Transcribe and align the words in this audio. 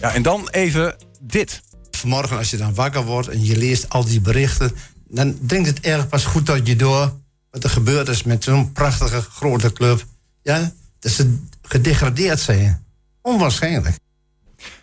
Ja, 0.00 0.14
en 0.14 0.22
dan 0.22 0.48
even 0.50 0.96
dit. 1.20 1.62
Vanmorgen 1.90 2.36
als 2.36 2.50
je 2.50 2.56
dan 2.56 2.74
wakker 2.74 3.04
wordt 3.04 3.28
en 3.28 3.44
je 3.44 3.56
leest 3.56 3.88
al 3.88 4.04
die 4.04 4.20
berichten... 4.20 4.72
dan 5.08 5.38
denkt 5.40 5.68
het 5.68 5.80
erg 5.80 6.08
pas 6.08 6.24
goed 6.24 6.46
tot 6.46 6.66
je 6.66 6.76
door... 6.76 7.12
wat 7.50 7.64
er 7.64 7.70
gebeurd 7.70 8.08
is 8.08 8.22
met 8.22 8.44
zo'n 8.44 8.72
prachtige 8.72 9.20
grote 9.20 9.72
club. 9.72 10.04
Ja, 10.42 10.72
dat 10.98 11.12
ze 11.12 11.38
gedegradeerd 11.62 12.40
zijn. 12.40 12.84
Onwaarschijnlijk. 13.22 13.98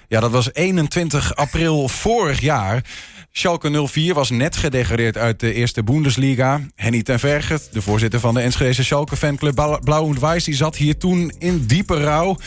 Ja, 0.08 0.20
dat 0.20 0.32
was 0.32 0.54
21 0.54 1.36
april 1.36 1.88
vorig 1.88 2.40
jaar. 2.40 2.84
Schalke 3.32 3.88
04 3.88 4.14
was 4.14 4.30
net 4.30 4.56
gedegradeerd 4.56 5.18
uit 5.18 5.40
de 5.40 5.54
eerste 5.54 5.84
Bundesliga. 5.84 6.62
Henny 6.76 7.04
ten 7.04 7.20
Vergert, 7.20 7.70
de 7.72 7.82
voorzitter 7.82 8.20
van 8.20 8.34
de 8.34 8.42
Enschedese 8.42 8.84
Schalke 8.84 9.16
fanclub 9.16 9.80
Blauw 9.84 10.14
en 10.14 10.40
die 10.44 10.56
zat 10.56 10.76
hier 10.76 10.98
toen 10.98 11.32
in 11.38 11.66
diepe 11.66 12.04
rouw. 12.04 12.38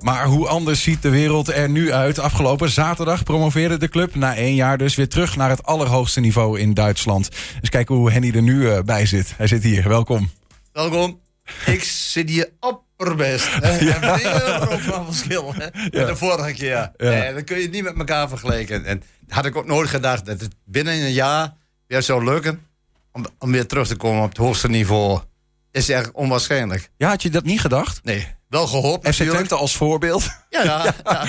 Maar 0.00 0.24
hoe 0.26 0.48
anders 0.48 0.82
ziet 0.82 1.02
de 1.02 1.10
wereld 1.10 1.48
er 1.48 1.68
nu 1.68 1.92
uit? 1.92 2.18
Afgelopen 2.18 2.70
zaterdag 2.70 3.22
promoveerde 3.22 3.76
de 3.76 3.88
club 3.88 4.14
na 4.14 4.34
één 4.34 4.54
jaar 4.54 4.78
dus 4.78 4.94
weer 4.94 5.08
terug 5.08 5.36
naar 5.36 5.50
het 5.50 5.62
allerhoogste 5.62 6.20
niveau 6.20 6.60
in 6.60 6.74
Duitsland. 6.74 7.28
Dus 7.60 7.68
kijken 7.68 7.94
hoe 7.94 8.10
Henny 8.10 8.32
er 8.34 8.42
nu 8.42 8.60
uh, 8.60 8.78
bij 8.80 9.06
zit. 9.06 9.34
Hij 9.36 9.46
zit 9.46 9.62
hier, 9.62 9.88
welkom. 9.88 10.30
Welkom. 10.72 11.20
Ik 11.66 11.82
zit 11.82 12.28
hier 12.28 12.50
opperbest. 12.60 13.48
Hè? 13.64 13.78
Ja. 13.78 14.78
Van 14.78 15.04
verschil 15.04 15.54
hè? 15.54 15.66
met 15.72 16.06
de 16.06 16.16
vorige 16.16 16.52
keer. 16.52 16.70
Ja. 16.70 16.92
Nee, 16.96 17.34
dan 17.34 17.44
kun 17.44 17.58
je 17.58 17.68
niet 17.68 17.82
met 17.82 17.98
elkaar 17.98 18.28
vergelijken. 18.28 18.84
En 18.84 19.02
had 19.28 19.44
ik 19.44 19.56
ook 19.56 19.66
nooit 19.66 19.88
gedacht 19.88 20.26
dat 20.26 20.40
het 20.40 20.54
binnen 20.64 20.94
een 20.94 21.12
jaar 21.12 21.52
weer 21.86 22.02
zou 22.02 22.24
lukken 22.24 22.60
om, 23.12 23.26
om 23.38 23.52
weer 23.52 23.66
terug 23.66 23.86
te 23.86 23.96
komen 23.96 24.22
op 24.22 24.28
het 24.28 24.38
hoogste 24.38 24.68
niveau. 24.68 25.20
Is 25.70 25.88
echt 25.88 26.12
onwaarschijnlijk. 26.12 26.90
Ja, 26.96 27.08
had 27.08 27.22
je 27.22 27.30
dat 27.30 27.44
niet 27.44 27.60
gedacht? 27.60 28.04
Nee, 28.04 28.26
wel 28.56 28.66
gehoopt. 28.66 29.14
FC 29.14 29.22
Twente 29.22 29.54
als 29.54 29.76
voorbeeld. 29.76 30.30
Ja, 30.50 30.64
ja, 30.64 30.84
ja. 31.04 31.24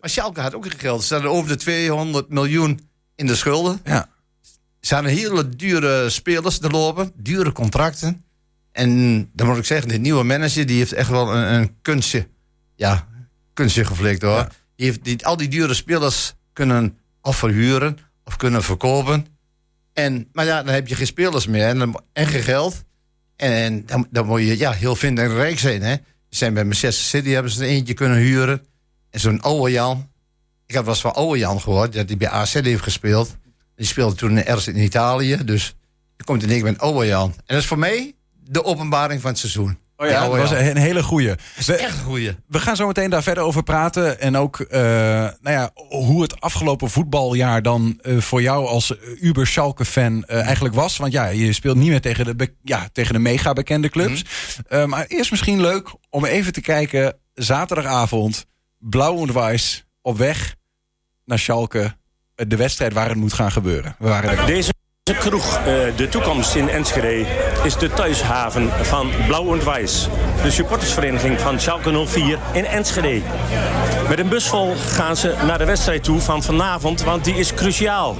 maar 0.00 0.10
Schalke 0.10 0.40
had 0.40 0.54
ook 0.54 0.66
geld. 0.76 1.00
Ze 1.00 1.06
staan 1.06 1.26
over 1.26 1.48
de 1.48 1.56
200 1.56 2.28
miljoen 2.28 2.88
in 3.14 3.26
de 3.26 3.36
schulden. 3.36 3.80
Ja. 3.84 4.08
Er 4.80 4.88
zijn 4.88 5.04
hele 5.04 5.48
dure 5.56 6.10
spelers 6.10 6.58
te 6.58 6.68
lopen, 6.70 7.12
dure 7.16 7.52
contracten. 7.52 8.24
En 8.72 9.30
dan 9.32 9.46
moet 9.46 9.56
ik 9.56 9.64
zeggen, 9.64 9.88
die 9.88 9.98
nieuwe 9.98 10.22
manager 10.22 10.66
die 10.66 10.78
heeft 10.78 10.92
echt 10.92 11.08
wel 11.08 11.34
een, 11.34 11.52
een 11.54 11.76
kunstje, 11.82 12.28
ja, 12.76 13.06
kunstje 13.52 13.84
geflikt 13.84 14.22
hoor. 14.22 14.48
Die 14.76 14.86
heeft 14.86 15.04
die, 15.04 15.26
al 15.26 15.36
die 15.36 15.48
dure 15.48 15.74
spelers 15.74 16.34
kunnen 16.52 16.98
of 17.20 17.36
verhuren 17.36 17.98
of 18.24 18.36
kunnen 18.36 18.62
verkopen. 18.62 19.26
En, 19.92 20.28
maar 20.32 20.44
ja, 20.44 20.62
dan 20.62 20.74
heb 20.74 20.88
je 20.88 20.94
geen 20.94 21.06
spelers 21.06 21.46
meer 21.46 21.66
en, 21.66 21.94
en 22.12 22.26
geen 22.26 22.42
geld. 22.42 22.84
En 23.36 23.86
dan, 23.86 24.06
dan 24.10 24.26
moet 24.26 24.40
je 24.40 24.58
ja, 24.58 24.72
heel 24.72 24.96
vindingrijk 24.96 25.58
zijn. 25.58 25.82
Hè? 25.82 25.96
Zijn 26.34 26.54
bij 26.54 26.64
Manchester 26.64 27.04
City 27.04 27.28
hebben 27.28 27.52
ze 27.52 27.62
er 27.62 27.68
eentje 27.68 27.94
kunnen 27.94 28.18
huren. 28.18 28.66
En 29.10 29.20
zo'n 29.20 29.40
oude 29.40 29.70
Jan. 29.70 30.10
Ik 30.66 30.74
heb 30.74 30.84
wel 30.84 30.92
eens 30.92 31.02
van 31.02 31.14
oude 31.14 31.38
Jan 31.38 31.60
gehoord, 31.60 31.92
dat 31.92 32.08
hij 32.08 32.16
bij 32.16 32.28
AZ 32.28 32.52
heeft 32.52 32.82
gespeeld. 32.82 33.36
Die 33.76 33.86
speelde 33.86 34.14
toen 34.14 34.36
ergens 34.36 34.68
in 34.68 34.76
Italië. 34.76 35.44
Dus 35.44 35.74
er 36.16 36.24
komt 36.24 36.42
in 36.42 36.50
één 36.50 36.62
met 36.62 36.78
oude 36.78 37.06
Jan. 37.06 37.30
En 37.30 37.42
dat 37.46 37.58
is 37.58 37.66
voor 37.66 37.78
mij 37.78 38.14
de 38.44 38.64
openbaring 38.64 39.20
van 39.20 39.30
het 39.30 39.38
seizoen. 39.38 39.78
Oh 39.96 40.08
ja, 40.08 40.28
dat 40.28 40.38
was 40.38 40.50
een 40.50 40.76
hele 40.76 41.02
goeie. 41.02 41.34
Echt 41.56 41.82
een 41.82 42.04
goeie. 42.04 42.36
We 42.48 42.58
gaan 42.58 42.76
zo 42.76 42.86
meteen 42.86 43.10
daar 43.10 43.22
verder 43.22 43.44
over 43.44 43.62
praten. 43.62 44.20
En 44.20 44.36
ook 44.36 44.58
uh, 44.58 44.70
nou 44.70 45.32
ja, 45.42 45.70
hoe 45.88 46.22
het 46.22 46.40
afgelopen 46.40 46.90
voetbaljaar 46.90 47.62
dan 47.62 48.00
uh, 48.02 48.20
voor 48.20 48.42
jou 48.42 48.66
als 48.66 48.94
Uber 49.20 49.46
Schalke-fan 49.46 50.24
uh, 50.26 50.40
eigenlijk 50.42 50.74
was. 50.74 50.96
Want 50.96 51.12
ja, 51.12 51.26
je 51.26 51.52
speelt 51.52 51.76
niet 51.76 51.88
meer 51.88 52.00
tegen 52.00 52.38
de, 52.38 52.54
ja, 52.62 52.88
tegen 52.92 53.12
de 53.12 53.18
mega 53.18 53.52
bekende 53.52 53.88
clubs. 53.88 54.24
Mm. 54.70 54.88
maar 54.88 55.04
eerst 55.06 55.30
misschien 55.30 55.60
leuk 55.60 55.94
om 56.10 56.24
even 56.24 56.52
te 56.52 56.60
kijken. 56.60 57.16
Zaterdagavond, 57.34 58.46
Blauw 58.78 59.26
en 59.26 59.32
Weiss 59.32 59.84
op 60.02 60.18
naar 61.24 61.38
Schalke. 61.38 61.96
De 62.34 62.56
wedstrijd 62.56 62.92
waar 62.92 63.08
het 63.08 63.18
moet 63.18 63.32
gaan 63.32 63.52
gebeuren. 63.52 63.96
We 63.98 64.08
waren 64.08 64.38
er. 64.38 64.46
Deze 64.46 64.72
de 65.02 65.14
kroeg 65.14 65.60
De 65.96 66.08
Toekomst 66.08 66.54
in 66.54 66.68
Enschede 66.68 67.26
is 67.62 67.76
de 67.76 67.90
thuishaven 67.90 68.70
van 68.82 69.10
Blauw 69.26 69.52
en 69.52 69.64
Wijs. 69.64 70.08
De 70.42 70.50
supportersvereniging 70.50 71.40
van 71.40 71.60
Schalke 71.60 72.06
04 72.06 72.38
in 72.52 72.64
Enschede. 72.64 73.22
Met 74.08 74.18
een 74.18 74.28
bus 74.28 74.48
vol 74.48 74.74
gaan 74.76 75.16
ze 75.16 75.34
naar 75.46 75.58
de 75.58 75.64
wedstrijd 75.64 76.04
toe 76.04 76.20
van 76.20 76.42
vanavond, 76.42 77.02
want 77.02 77.24
die 77.24 77.34
is 77.34 77.54
cruciaal. 77.54 78.16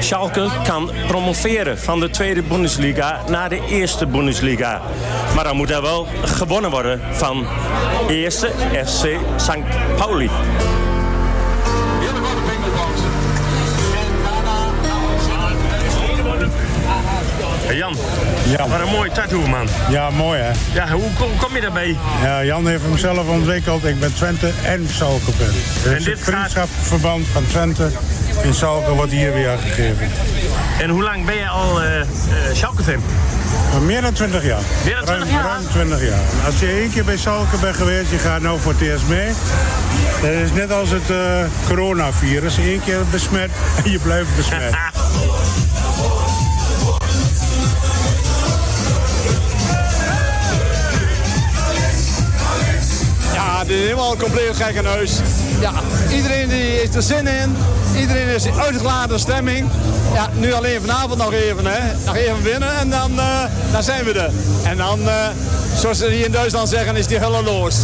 Schalke 0.00 0.48
kan 0.64 0.90
promoveren 1.06 1.78
van 1.78 2.00
de 2.00 2.10
tweede 2.10 2.42
Bundesliga 2.42 3.22
naar 3.28 3.48
de 3.48 3.66
eerste 3.68 4.06
Bundesliga. 4.06 4.82
Maar 5.34 5.44
dan 5.44 5.56
moet 5.56 5.70
er 5.70 5.82
wel 5.82 6.06
gewonnen 6.22 6.70
worden 6.70 7.00
van 7.12 7.46
eerste 8.08 8.50
FC 8.86 9.06
St. 9.36 9.58
Pauli. 9.96 10.30
Hey 17.70 17.78
Jan, 17.78 17.96
ja. 18.44 18.68
wat 18.68 18.80
een 18.80 18.92
mooie 18.92 19.10
tattoo 19.10 19.46
man. 19.46 19.68
Ja, 19.90 20.10
mooi 20.10 20.40
hè. 20.40 20.50
Ja, 20.72 20.90
hoe 20.90 21.12
kom, 21.18 21.28
kom 21.40 21.54
je 21.54 21.60
daarbij? 21.60 21.96
Ja, 22.22 22.44
Jan 22.44 22.66
heeft 22.66 22.82
hem 22.82 22.98
zelf 22.98 23.28
ontwikkeld. 23.28 23.84
Ik 23.84 24.00
ben 24.00 24.14
Twente 24.14 24.50
en 24.64 24.88
fan. 24.88 25.20
Dus 25.26 25.84
en 25.84 25.98
dit 25.98 26.06
het 26.06 26.20
vriendschapsverband 26.20 27.26
van 27.26 27.46
Twente 27.46 27.90
in 28.42 28.54
Schalke 28.54 28.92
wordt 28.92 29.12
hier 29.12 29.32
weer 29.32 29.58
gegeven. 29.58 30.08
En 30.80 30.90
hoe 30.90 31.02
lang 31.02 31.24
ben 31.24 31.34
je 31.34 31.48
al 31.48 31.82
uh, 31.82 31.88
uh? 32.88 33.80
Meer 33.80 34.00
dan 34.00 34.12
20 34.12 34.44
jaar. 34.44 34.60
Meer 34.84 34.94
dan 34.94 35.04
20 35.04 35.30
jaar? 35.30 35.44
Ruim 35.44 35.68
20 35.68 36.02
jaar. 36.02 36.46
Als 36.46 36.60
je 36.60 36.66
één 36.66 36.92
keer 36.92 37.04
bij 37.04 37.16
Schalke 37.16 37.56
bent 37.60 37.76
geweest, 37.76 38.10
je 38.10 38.18
gaat 38.18 38.40
nou 38.40 38.60
voor 38.60 38.72
het 38.72 38.80
eerst 38.80 39.04
mee. 39.08 39.28
Dat 40.22 40.30
is 40.30 40.52
net 40.52 40.72
als 40.72 40.90
het 40.90 41.10
uh, 41.10 41.18
coronavirus. 41.66 42.56
Eén 42.56 42.80
keer 42.84 43.00
besmet 43.10 43.50
en 43.84 43.90
je 43.90 43.98
blijft 43.98 44.36
besmet. 44.36 44.74
helemaal 53.82 54.16
compleet 54.16 54.56
gekke 54.56 54.82
neus. 54.82 55.12
Ja, 55.60 55.72
iedereen 56.12 56.48
die 56.48 56.82
is 56.82 56.94
er 56.94 57.02
zin 57.02 57.26
in. 57.26 57.56
Iedereen 57.96 58.28
is 58.28 58.46
uitgeladen 58.46 59.20
stemming. 59.20 59.68
Ja, 60.14 60.28
nu 60.34 60.52
alleen 60.52 60.80
vanavond 60.80 61.16
nog 61.16 61.32
even, 61.32 61.66
hè. 61.66 61.78
Nog 62.04 62.16
even 62.16 62.42
winnen 62.42 62.78
en 62.78 62.90
dan, 62.90 63.12
uh, 63.12 63.42
dan 63.72 63.82
zijn 63.82 64.04
we 64.04 64.12
er. 64.12 64.30
En 64.64 64.76
dan, 64.76 65.00
uh, 65.00 65.26
zoals 65.76 65.98
ze 65.98 66.10
hier 66.10 66.24
in 66.24 66.32
Duitsland 66.32 66.68
zeggen, 66.68 66.96
is 66.96 67.06
die 67.06 67.18
hele 67.18 67.42
los. 67.42 67.74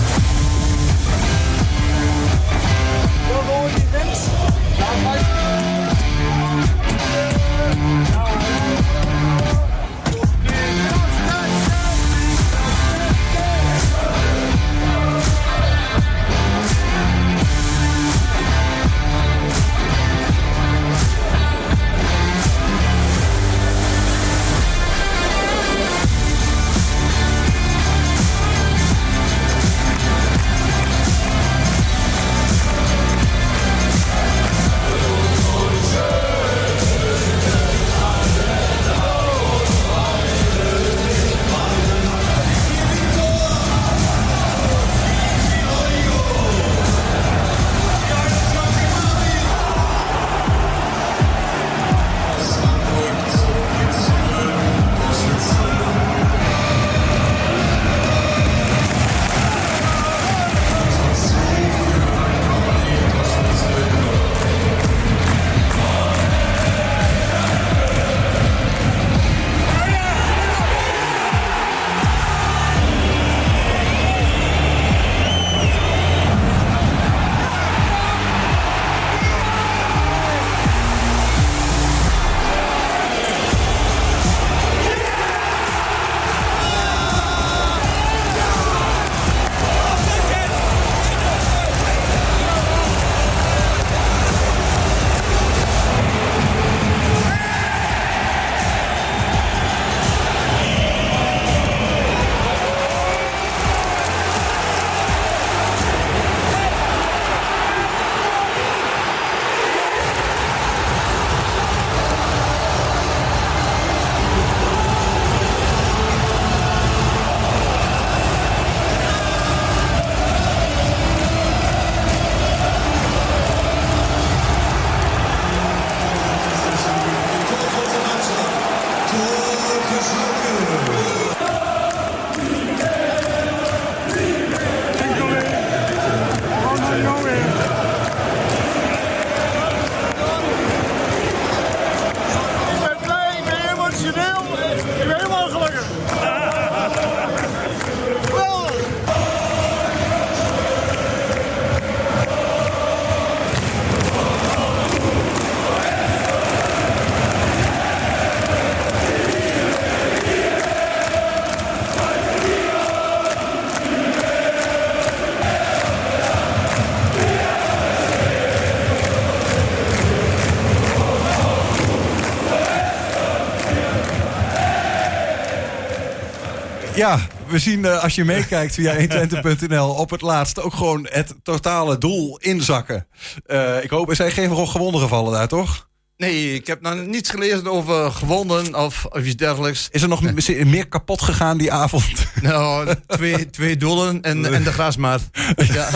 We 177.49 177.59
zien 177.59 177.81
uh, 177.81 178.03
als 178.03 178.15
je 178.15 178.25
meekijkt 178.25 178.75
via 178.75 178.95
120.nl 178.97 179.89
op 179.89 180.11
het 180.11 180.21
laatst 180.21 180.61
ook 180.61 180.75
gewoon 180.75 181.07
het 181.11 181.35
totale 181.43 181.99
doel 181.99 182.39
inzakken. 182.39 183.07
Uh, 183.47 183.83
ik 183.85 183.91
hoop, 183.91 184.09
er 184.09 184.17
zijn 184.17 184.31
geen 184.31 184.69
gewonden 184.69 185.01
gevallen 185.01 185.33
daar, 185.33 185.49
toch? 185.49 185.89
Nee, 186.17 186.55
ik 186.55 186.67
heb 186.67 186.81
nog 186.81 187.07
niets 187.07 187.31
gelezen 187.31 187.67
over 187.67 188.13
gewonden 188.13 188.75
of, 188.75 189.05
of 189.05 189.25
iets 189.25 189.37
dergelijks. 189.37 189.89
Is 189.91 190.03
er 190.03 190.09
nog 190.09 190.23
nee. 190.23 190.65
meer 190.65 190.89
kapot 190.89 191.23
gegaan 191.23 191.59
die 191.59 191.73
avond? 191.73 192.05
Nou, 192.43 192.95
twee, 193.07 193.51
twee 193.51 193.77
doelen 193.77 194.23
en, 194.23 194.55
en 194.55 194.63
de 194.63 194.73
grasmaat. 194.73 195.23
Ja. 195.57 195.91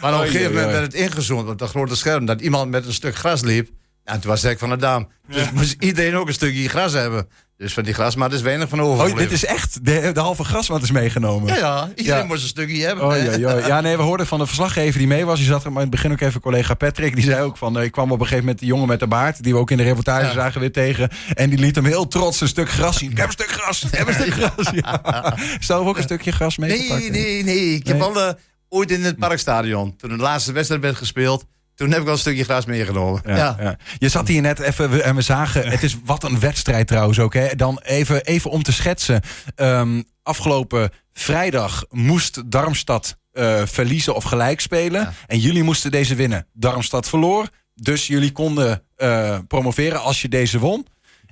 maar 0.00 0.14
op 0.14 0.20
een 0.20 0.26
gegeven 0.26 0.52
moment 0.52 0.70
werd 0.70 0.84
het 0.84 0.94
ingezoomd 0.94 1.48
op 1.48 1.58
dat 1.58 1.68
grote 1.68 1.96
scherm... 1.96 2.24
dat 2.24 2.40
iemand 2.40 2.70
met 2.70 2.86
een 2.86 2.92
stuk 2.92 3.16
gras 3.16 3.42
liep. 3.42 3.68
En 4.04 4.20
toen 4.20 4.30
was 4.30 4.44
ik 4.44 4.58
van 4.58 4.68
de 4.68 4.76
dam. 4.76 5.08
Dus 5.28 5.50
moest 5.50 5.82
iedereen 5.82 6.16
ook 6.16 6.26
een 6.26 6.32
stukje 6.32 6.68
gras 6.68 6.92
hebben. 6.92 7.28
Dus 7.60 7.72
van 7.72 7.82
die 7.84 7.94
grasmaat 7.94 8.32
is 8.32 8.40
weinig 8.40 8.68
van 8.68 8.80
over. 8.80 9.10
Oh, 9.10 9.16
dit 9.16 9.32
is 9.32 9.44
echt, 9.44 9.84
de, 9.84 10.10
de 10.12 10.20
halve 10.20 10.44
grasmaat 10.44 10.82
is 10.82 10.90
meegenomen. 10.90 11.48
Ja, 11.48 11.56
ja 11.56 11.90
iedereen 11.94 12.26
moest 12.26 12.42
een 12.42 12.48
stukje 12.48 12.86
hebben. 12.86 13.06
Oh, 13.06 13.16
ja, 13.16 13.32
ja. 13.32 13.66
ja, 13.66 13.80
nee, 13.80 13.96
we 13.96 14.02
hoorden 14.02 14.26
van 14.26 14.38
de 14.38 14.46
verslaggever 14.46 14.98
die 14.98 15.08
mee 15.08 15.24
was. 15.24 15.38
Die 15.38 15.46
zat 15.46 15.64
er 15.64 15.72
maar 15.72 15.82
in 15.82 15.88
het 15.88 15.96
begin 15.96 16.12
ook 16.12 16.20
even 16.20 16.40
collega 16.40 16.74
Patrick. 16.74 17.14
Die 17.14 17.24
zei 17.24 17.42
ook 17.42 17.56
van, 17.56 17.78
uh, 17.78 17.84
ik 17.84 17.92
kwam 17.92 18.04
op 18.04 18.12
een 18.12 18.18
gegeven 18.18 18.44
moment 18.44 18.58
de 18.58 18.66
jongen 18.66 18.88
met 18.88 19.00
de 19.00 19.06
baard. 19.06 19.42
Die 19.42 19.52
we 19.52 19.58
ook 19.58 19.70
in 19.70 19.76
de 19.76 19.82
reportage 19.82 20.32
zagen 20.32 20.60
weer 20.60 20.72
tegen. 20.72 21.10
En 21.34 21.50
die 21.50 21.58
liet 21.58 21.74
hem 21.74 21.84
heel 21.84 22.08
trots 22.08 22.40
een 22.40 22.48
stuk 22.48 22.70
gras 22.70 22.98
zien. 22.98 23.10
Ik 23.10 23.16
heb 23.16 23.26
een 23.26 23.32
stuk 23.32 23.50
gras, 23.50 23.84
ik 23.84 23.94
heb 23.94 24.08
een 24.08 24.14
stuk 24.14 24.32
gras. 24.32 24.70
Ja. 24.74 25.36
Stel 25.58 25.86
ook 25.86 25.96
een 25.96 26.02
stukje 26.02 26.32
gras 26.32 26.56
mee 26.56 26.88
Nee, 26.88 27.10
nee, 27.10 27.44
nee. 27.44 27.74
Ik 27.74 27.86
heb 27.86 28.00
al 28.00 28.16
uh, 28.16 28.30
ooit 28.68 28.90
in 28.90 29.04
het 29.04 29.16
parkstadion, 29.16 29.96
toen 29.96 30.10
de 30.10 30.16
laatste 30.16 30.52
wedstrijd 30.52 30.82
werd 30.82 30.96
gespeeld... 30.96 31.44
Toen 31.80 31.90
heb 31.90 32.00
ik 32.00 32.06
al 32.06 32.12
een 32.12 32.18
stukje 32.18 32.44
gras 32.44 32.64
meegenomen. 32.64 33.22
Ja, 33.26 33.56
ja. 33.60 33.76
Je 33.98 34.08
zat 34.08 34.28
hier 34.28 34.40
net 34.40 34.58
even 34.58 35.04
en 35.04 35.14
we 35.14 35.22
zagen, 35.22 35.68
het 35.68 35.82
is 35.82 35.96
wat 36.04 36.24
een 36.24 36.40
wedstrijd 36.40 36.86
trouwens 36.86 37.18
ook. 37.18 37.34
Hè. 37.34 37.54
Dan 37.56 37.80
even, 37.82 38.24
even 38.24 38.50
om 38.50 38.62
te 38.62 38.72
schetsen. 38.72 39.20
Um, 39.56 40.04
afgelopen 40.22 40.90
vrijdag 41.12 41.84
moest 41.90 42.50
Darmstad 42.50 43.16
uh, 43.32 43.62
verliezen 43.64 44.14
of 44.14 44.24
gelijk 44.24 44.60
spelen. 44.60 45.14
En 45.26 45.38
jullie 45.38 45.62
moesten 45.62 45.90
deze 45.90 46.14
winnen. 46.14 46.46
Darmstad 46.52 47.08
verloor. 47.08 47.48
Dus 47.74 48.06
jullie 48.06 48.32
konden 48.32 48.82
uh, 48.96 49.38
promoveren 49.48 50.02
als 50.02 50.22
je 50.22 50.28
deze 50.28 50.58
won. 50.58 50.86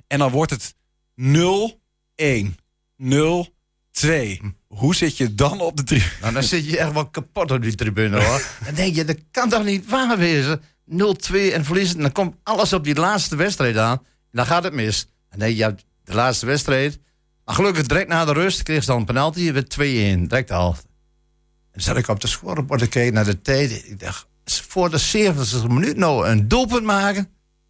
En 0.07 0.19
dan 0.19 0.31
wordt 0.31 0.51
het 0.51 0.75
0-1. 1.21 2.55
0 2.95 3.53
2. 3.99 4.41
Hoe 4.67 4.95
zit 4.95 5.17
je 5.17 5.35
dan 5.35 5.59
op 5.61 5.77
de 5.77 5.83
tribune? 5.83 6.11
Nou, 6.21 6.33
dan 6.33 6.43
zit 6.43 6.65
je 6.65 6.77
echt 6.77 6.93
wel 6.93 7.09
kapot 7.09 7.51
op 7.51 7.61
die 7.61 7.75
tribune 7.75 8.23
hoor. 8.23 8.43
dan 8.65 8.73
denk 8.73 8.95
je, 8.95 9.05
dat 9.05 9.17
kan 9.31 9.49
toch 9.49 9.63
niet 9.63 9.89
waar 9.89 10.17
wezen? 10.17 10.61
0-2 10.61 10.63
en 11.31 11.65
verliezen. 11.65 11.99
Dan 11.99 12.11
komt 12.11 12.35
alles 12.43 12.73
op 12.73 12.83
die 12.83 12.95
laatste 12.95 13.35
wedstrijd 13.35 13.77
aan. 13.77 13.97
En 13.97 14.05
dan 14.31 14.45
gaat 14.45 14.63
het 14.63 14.73
mis. 14.73 15.01
En 15.29 15.39
dan 15.39 15.47
denk 15.47 15.57
je, 15.57 15.75
de 16.03 16.13
laatste 16.13 16.45
wedstrijd. 16.45 16.99
Maar 17.45 17.55
gelukkig 17.55 17.85
direct 17.85 18.07
na 18.07 18.25
de 18.25 18.33
rust 18.33 18.63
kreeg 18.63 18.83
ze 18.83 18.89
dan 18.89 18.99
een 18.99 19.05
penalty. 19.05 19.51
werd 19.51 19.73
2-1, 19.73 19.77
direct 19.79 20.47
de 20.47 20.53
helft. 20.53 20.85
En 21.71 21.81
zat 21.81 21.97
ik 21.97 22.07
op 22.07 22.19
de 22.19 22.27
scorebord 22.27 22.79
te 22.79 22.87
kijken 22.87 23.13
naar 23.13 23.25
de 23.25 23.41
tijd. 23.41 23.71
Ik 23.71 23.99
dacht, 23.99 24.27
voor 24.45 24.89
de 24.89 25.33
70ste 25.33 25.67
minuut 25.67 25.97
nou 25.97 26.27
een 26.27 26.47
doelpunt 26.47 26.83
maken 26.83 27.29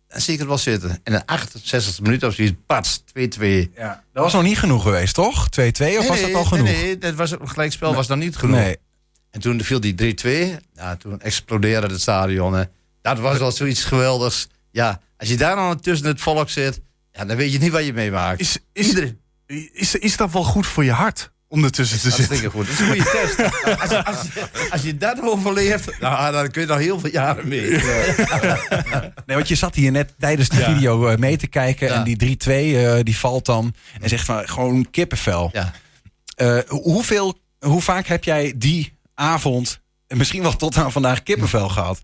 dan 0.10 0.22
zie 0.22 0.34
ik 0.34 0.40
het 0.40 0.48
wel 0.48 0.58
zitten. 0.58 1.00
En 1.04 1.14
de 1.14 1.26
68 1.26 2.02
minuten 2.02 2.28
of 2.28 2.34
zoiets, 2.34 2.56
pats, 2.66 3.04
2-2. 3.04 3.04
Ja. 3.76 4.04
Dat 4.14 4.24
was 4.24 4.34
nog 4.34 4.44
niet 4.44 4.60
genoeg 4.60 4.84
geweest, 4.84 5.14
toch? 5.14 5.48
2-2 5.48 5.98
of 5.98 6.08
was 6.08 6.22
dat 6.22 6.34
al 6.34 6.44
genoeg? 6.44 6.66
Nee, 6.66 6.84
nee 6.84 6.98
dat 6.98 7.14
was, 7.14 7.32
een 7.32 7.50
gelijkspel 7.50 7.96
was 7.96 8.08
dan 8.08 8.20
niet 8.20 8.38
genoeg. 8.38 8.56
Nee. 8.56 8.78
En 9.32 9.40
toen 9.40 9.64
viel 9.64 9.80
die 9.80 10.16
3-2. 10.24 10.30
Ja, 10.74 10.96
toen 10.96 11.22
explodeerde 11.22 11.88
het 11.88 12.02
stadion. 12.02 12.54
Hè. 12.54 12.64
Dat 13.02 13.20
was 13.20 13.38
wel 13.38 13.52
zoiets 13.52 13.84
geweldigs. 13.84 14.48
Ja, 14.72 15.02
als 15.18 15.30
je 15.30 15.38
daar 15.38 15.56
dan 15.56 15.80
tussen 15.80 16.08
het 16.08 16.22
volk 16.22 16.50
zit, 16.50 16.82
ja, 17.12 17.26
dan 17.26 17.38
weet 17.38 17.52
je 17.52 17.60
niet 17.60 17.72
wat 17.72 17.86
je 17.86 17.94
meemaakt. 17.94 18.40
Is, 18.40 18.58
is, 18.74 18.94
is, 19.74 19.96
is 19.96 20.18
dat 20.18 20.32
wel 20.32 20.44
goed 20.44 20.68
voor 20.68 20.84
je 20.84 20.92
hart? 20.92 21.32
Ondertussen 21.50 22.00
te 22.00 22.12
zitten. 22.12 22.52
goed. 22.52 22.66
Dat 22.66 22.74
is 22.74 22.80
een 22.80 22.88
goede 22.88 23.04
test. 23.04 23.82
Als, 23.82 24.06
als, 24.06 24.18
als, 24.70 24.82
je 24.82 24.98
dat 24.98 25.22
overleeft, 25.22 26.00
nou, 26.00 26.32
dan 26.32 26.52
kun 26.52 26.62
je 26.62 26.68
nog 26.68 26.78
heel 26.78 27.00
veel 27.00 27.12
jaren 27.12 27.48
mee. 27.48 27.70
nee, 29.26 29.38
want 29.38 29.48
je 29.48 29.56
zat 29.56 29.76
hier 29.76 29.92
net 29.92 30.14
tijdens 30.20 30.50
de 30.50 30.64
video 30.64 31.08
eh, 31.08 31.18
mee 31.18 31.38
te 31.38 31.48
kijken. 31.48 31.90
En 31.90 32.04
die 32.04 32.38
3-2 32.44 32.48
uh, 32.48 32.98
eh, 32.98 33.04
die 33.06 33.18
valt 33.18 33.46
dan. 33.46 33.74
En 34.02 34.10
zegt 34.10 34.26
van 34.26 34.48
gewoon 34.48 34.90
kippenvel. 34.92 35.50
Ja. 35.54 35.74
Uh, 36.38 36.60
hoeveel, 36.68 37.40
hoe 37.60 37.82
vaak 37.82 38.08
heb 38.08 38.24
jij 38.24 38.54
die 38.56 38.98
avond, 39.14 39.80
en 40.08 40.18
misschien 40.18 40.42
wel 40.42 40.56
tot 40.56 40.78
aan 40.78 40.92
vandaag, 40.92 41.24
kippenvel 41.24 41.70
gehad? 41.70 42.04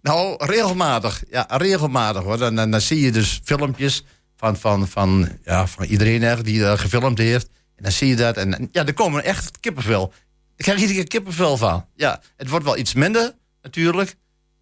Nou, 0.00 0.34
regelmatig. 0.46 1.22
Ja, 1.30 1.46
regelmatig 1.48 2.22
hoor. 2.22 2.38
Dan, 2.38 2.54
dan, 2.54 2.70
dan 2.70 2.80
zie 2.80 3.00
je 3.00 3.12
dus 3.12 3.40
filmpjes 3.44 4.04
van, 4.36 4.56
van, 4.56 4.88
van, 4.88 5.28
ja, 5.44 5.66
van 5.66 5.84
iedereen 5.84 6.42
die 6.42 6.60
dat 6.60 6.80
gefilmd 6.80 7.18
heeft. 7.18 7.48
En 7.76 7.82
dan 7.82 7.92
zie 7.92 8.08
je 8.08 8.16
dat. 8.16 8.36
En 8.36 8.68
ja, 8.72 8.86
er 8.86 8.94
komen 8.94 9.24
echt 9.24 9.60
kippenvel. 9.60 10.08
Daar 10.08 10.76
krijg 10.76 10.80
iedere 10.80 11.06
kippenvel 11.06 11.56
van. 11.56 11.86
Ja, 11.94 12.22
het 12.36 12.48
wordt 12.48 12.64
wel 12.64 12.76
iets 12.76 12.94
minder, 12.94 13.34
natuurlijk. 13.62 14.14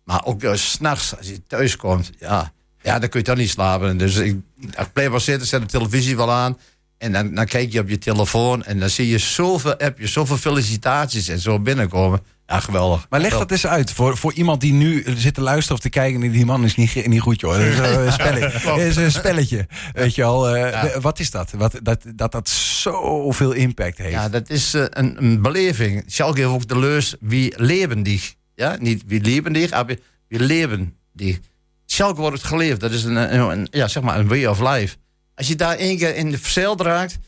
Maar 0.04 0.24
ook 0.24 0.42
uh, 0.42 0.54
s'nachts, 0.54 1.16
als 1.16 1.26
je 1.26 1.42
thuis 1.46 1.76
komt, 1.76 2.10
ja, 2.18 2.52
ja, 2.82 2.98
dan 2.98 3.08
kun 3.08 3.20
je 3.20 3.26
toch 3.26 3.36
niet 3.36 3.50
slapen. 3.50 3.96
Dus 3.96 4.16
ik, 4.16 4.36
ik 4.60 4.92
blijf 4.92 5.10
wel 5.10 5.20
zitten, 5.20 5.48
zet 5.48 5.60
de 5.60 5.66
televisie 5.66 6.16
wel 6.16 6.32
aan. 6.32 6.58
En 6.98 7.12
dan, 7.12 7.34
dan 7.34 7.46
kijk 7.46 7.72
je 7.72 7.80
op 7.80 7.88
je 7.88 7.98
telefoon 7.98 8.64
en 8.64 8.78
dan 8.78 8.90
zie 8.90 9.08
je 9.08 9.18
zoveel 9.18 9.76
appjes, 9.76 10.12
zoveel 10.12 10.36
felicitaties 10.36 11.28
en 11.28 11.38
zo 11.38 11.60
binnenkomen. 11.60 12.22
Ja, 12.50 12.60
geweldig. 12.60 13.06
Maar 13.08 13.20
leg 13.20 13.38
dat 13.38 13.50
eens 13.50 13.66
uit 13.66 13.92
voor, 13.92 14.16
voor 14.16 14.32
iemand 14.32 14.60
die 14.60 14.72
nu 14.72 15.04
zit 15.16 15.34
te 15.34 15.40
luisteren 15.40 15.76
of 15.76 15.82
te 15.82 15.88
kijken. 15.88 16.22
En 16.22 16.30
die 16.30 16.44
man 16.44 16.64
is 16.64 16.76
niet, 16.76 17.06
niet 17.06 17.20
goed, 17.20 17.40
joh. 17.40 17.52
Dat 17.52 17.60
is 17.60 17.78
een 17.78 18.12
spelletje. 18.20 18.86
is 18.86 18.96
een 18.96 19.12
spelletje 19.12 19.66
weet 19.92 20.14
je 20.14 20.24
al. 20.24 20.56
Uh, 20.56 20.96
Wat 20.96 21.18
is 21.18 21.30
dat? 21.30 21.50
Wat, 21.50 21.78
dat, 21.82 22.04
dat 22.14 22.32
dat 22.32 22.48
zoveel 22.48 23.52
impact 23.52 23.98
heeft. 23.98 24.12
Ja, 24.12 24.28
dat 24.28 24.50
is 24.50 24.74
uh, 24.74 24.84
een, 24.88 25.24
een 25.24 25.42
beleving. 25.42 26.02
Schalke 26.06 26.40
heeft 26.40 26.52
ook 26.52 26.68
de 26.68 26.78
leus 26.78 27.14
wie 27.20 27.52
levendig. 27.56 28.34
Ja, 28.54 28.76
niet 28.80 29.02
wie 29.06 29.20
levendig, 29.20 29.70
maar 29.70 29.86
wie 30.28 30.40
levendig. 30.40 31.38
Schalke 31.86 32.20
wordt 32.20 32.44
geleefd. 32.44 32.80
Dat 32.80 32.90
is 32.90 33.04
een, 33.04 33.40
een, 33.40 33.68
ja, 33.70 33.88
zeg 33.88 34.02
maar 34.02 34.18
een 34.18 34.28
way 34.28 34.44
of 34.46 34.60
life. 34.60 34.96
Als 35.34 35.48
je 35.48 35.56
daar 35.56 35.76
één 35.76 35.98
keer 35.98 36.16
in 36.16 36.30
de 36.30 36.38
verzeild 36.38 36.80
raakt, 36.80 37.18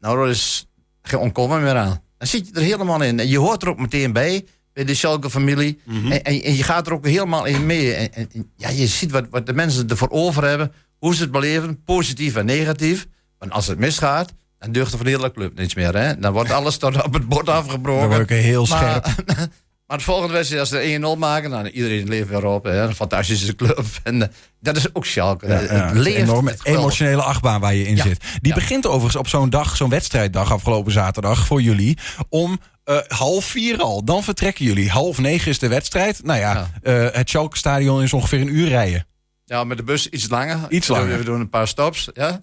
nou, 0.00 0.18
dat 0.18 0.34
is 0.34 0.66
geen 1.02 1.20
onkomen 1.20 1.62
meer 1.62 1.76
aan. 1.76 2.02
Dan 2.18 2.28
zit 2.28 2.48
je 2.48 2.54
er 2.54 2.62
helemaal 2.62 3.02
in. 3.02 3.20
En 3.20 3.28
je 3.28 3.38
hoort 3.38 3.62
er 3.62 3.68
ook 3.68 3.78
meteen 3.78 4.12
bij 4.12 4.44
bij 4.74 4.84
de 4.84 4.94
Schalke-familie. 4.94 5.80
Mhm. 5.84 6.12
en, 6.12 6.22
en, 6.22 6.56
je 6.56 6.62
gaat 6.62 6.86
er 6.86 6.92
ook 6.92 7.06
helemaal 7.06 7.44
in 7.44 7.66
mee. 7.66 7.94
En, 7.94 8.12
en, 8.12 8.52
ja, 8.56 8.68
je 8.68 8.86
ziet 8.86 9.10
wat, 9.10 9.26
wat 9.30 9.46
de 9.46 9.52
mensen 9.52 9.88
ervoor 9.88 10.10
over 10.10 10.44
hebben. 10.44 10.72
Hoe 10.98 11.14
ze 11.14 11.22
het 11.22 11.30
beleven, 11.30 11.82
positief 11.84 12.36
en 12.36 12.46
negatief. 12.46 13.06
Want 13.38 13.52
als 13.52 13.66
het 13.66 13.78
misgaat, 13.78 14.32
dan 14.58 14.72
deugt 14.72 14.90
er 14.90 14.96
van 14.96 15.06
de 15.06 15.12
hele 15.12 15.30
club 15.30 15.58
niets 15.58 15.74
meer. 15.74 15.96
Hè? 15.96 16.18
Dan 16.18 16.32
wordt 16.32 16.50
alles 16.50 16.76
tot 16.76 17.02
op 17.02 17.12
het 17.12 17.28
bord 17.28 17.48
afgebroken. 17.48 18.08
Dan 18.08 18.18
word 18.18 18.30
ik 18.30 18.36
heel 18.42 18.66
scherp. 18.66 19.06
Maar, 19.86 19.96
het 19.96 20.06
volgende 20.06 20.32
wedstrijd, 20.32 20.60
als 20.60 20.70
ze 20.70 21.16
1-0 21.16 21.18
maken, 21.18 21.50
dan 21.50 21.66
iedereen 21.66 22.08
leeft 22.08 22.28
weer 22.28 22.44
op. 22.44 22.64
Hè? 22.64 22.82
Een 22.82 22.94
fantastische 22.94 23.54
club. 23.54 23.84
En 24.02 24.16
uh, 24.16 24.22
dat 24.60 24.76
is 24.76 24.94
ook 24.94 25.06
Schalke. 25.06 25.46
Ja, 25.46 25.54
het 25.54 25.94
leeft. 25.96 26.16
Een 26.16 26.22
enorme 26.22 26.56
emotionele 26.62 27.22
achtbaan 27.22 27.60
waar 27.60 27.74
je 27.74 27.86
in 27.86 27.98
zit. 27.98 28.24
Die 28.40 28.54
begint 28.54 28.86
overigens 28.86 29.16
op 29.16 29.28
zo'n 29.28 29.50
dag, 29.50 29.76
zo'n 29.76 29.88
wedstrijddag 29.88 30.52
afgelopen 30.52 30.92
zaterdag 30.92 31.46
voor 31.46 31.62
jullie. 31.62 31.98
Om 32.28 32.58
uh, 32.84 32.98
half 33.08 33.44
vier 33.44 33.80
al. 33.80 34.04
Dan 34.04 34.22
vertrekken 34.22 34.64
jullie. 34.64 34.90
Half 34.90 35.18
negen 35.18 35.50
is 35.50 35.58
de 35.58 35.68
wedstrijd. 35.68 36.24
Nou 36.24 36.38
ja, 36.38 36.70
ja. 36.82 37.06
Uh, 37.06 37.14
het 37.14 37.28
Schalke 37.28 37.56
stadion 37.56 38.02
is 38.02 38.12
ongeveer 38.12 38.40
een 38.40 38.54
uur 38.54 38.68
rijden. 38.68 39.06
Ja, 39.44 39.64
met 39.64 39.76
de 39.76 39.82
bus 39.82 40.08
iets 40.08 40.28
langer. 40.28 40.58
Iets 40.68 40.88
langer. 40.88 41.18
We 41.18 41.24
doen 41.24 41.40
een 41.40 41.48
paar 41.48 41.68
stops. 41.68 42.08
Ja. 42.14 42.42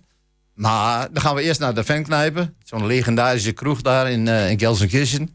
Maar 0.54 1.08
dan 1.14 1.22
gaan 1.22 1.36
we 1.36 1.42
eerst 1.42 1.60
naar 1.60 1.74
de 1.74 1.84
fanknijpen. 1.84 2.56
Zo'n 2.64 2.86
legendarische 2.86 3.52
kroeg 3.52 3.82
daar 3.82 4.12
in, 4.12 4.26
uh, 4.26 4.50
in 4.50 4.60
Gelsenkirchen. 4.60 5.30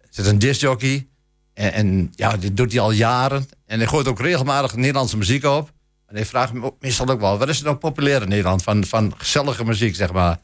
Er 0.00 0.08
zit 0.10 0.26
een 0.26 0.38
discjockey. 0.38 1.08
En, 1.54 1.72
en, 1.72 2.12
ja, 2.14 2.36
dit 2.36 2.56
doet 2.56 2.72
hij 2.72 2.80
al 2.80 2.90
jaren. 2.90 3.48
En 3.66 3.78
hij 3.78 3.88
gooit 3.88 4.08
ook 4.08 4.20
regelmatig 4.20 4.76
Nederlandse 4.76 5.16
muziek 5.16 5.44
op. 5.44 5.72
En 6.06 6.14
hij 6.14 6.26
vraagt 6.26 6.52
me 6.52 6.72
meestal 6.80 7.08
ook 7.08 7.20
wel... 7.20 7.38
wat 7.38 7.48
is 7.48 7.58
er 7.58 7.64
nou 7.64 7.76
populair 7.76 8.22
in 8.22 8.28
Nederland 8.28 8.62
van, 8.62 8.84
van 8.84 9.14
gezellige 9.16 9.64
muziek, 9.64 9.94
zeg 9.94 10.12
maar... 10.12 10.38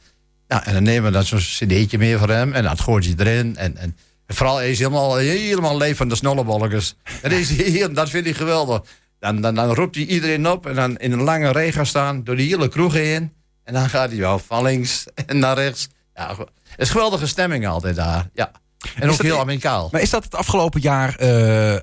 Ja, 0.49 0.67
en 0.67 0.73
dan 0.73 0.83
nemen 0.83 1.05
we 1.05 1.11
dan 1.11 1.25
zo'n 1.25 1.39
cd'tje 1.39 1.99
mee 1.99 2.17
voor 2.17 2.29
hem. 2.29 2.53
En 2.53 2.63
dat 2.63 2.81
gooit 2.81 3.05
hij 3.05 3.15
erin. 3.17 3.57
En, 3.57 3.77
en, 3.77 3.97
vooral 4.27 4.63
is 4.63 4.79
helemaal, 4.79 5.17
helemaal 5.17 5.77
leef 5.77 5.97
van 5.97 6.09
de 6.09 6.15
snollebolletjes. 6.15 6.97
Dat, 7.23 7.33
is, 7.33 7.57
dat 7.93 8.11
vindt 8.11 8.27
hij 8.27 8.37
geweldig. 8.37 8.83
Dan, 9.19 9.41
dan, 9.41 9.55
dan 9.55 9.75
roept 9.75 9.95
hij 9.95 10.05
iedereen 10.05 10.49
op. 10.49 10.67
En 10.67 10.75
dan 10.75 10.97
in 10.97 11.13
een 11.13 11.23
lange 11.23 11.53
rij 11.53 11.73
gaan 11.73 11.87
staan. 11.87 12.25
Door 12.25 12.37
die 12.37 12.49
hele 12.49 12.69
kroeg 12.69 12.93
heen. 12.93 13.33
En 13.65 13.75
dan 13.75 13.89
gaat 13.89 14.11
hij 14.11 14.19
wel 14.19 14.39
van 14.39 14.63
links 14.63 15.07
en 15.27 15.39
naar 15.39 15.57
rechts. 15.57 15.89
Ja, 16.15 16.37
het 16.37 16.49
is 16.77 16.91
geweldige 16.91 17.27
stemming 17.27 17.67
altijd 17.67 17.97
daar. 17.97 18.29
Ja. 18.33 18.51
En 18.95 19.11
ook 19.11 19.23
heel 19.23 19.39
amicaal. 19.39 19.89
Maar 19.93 20.01
is 20.01 20.11
dat 20.11 20.25
het 20.25 20.35
afgelopen 20.35 20.81
jaar 20.81 21.23
uh, 21.23 21.77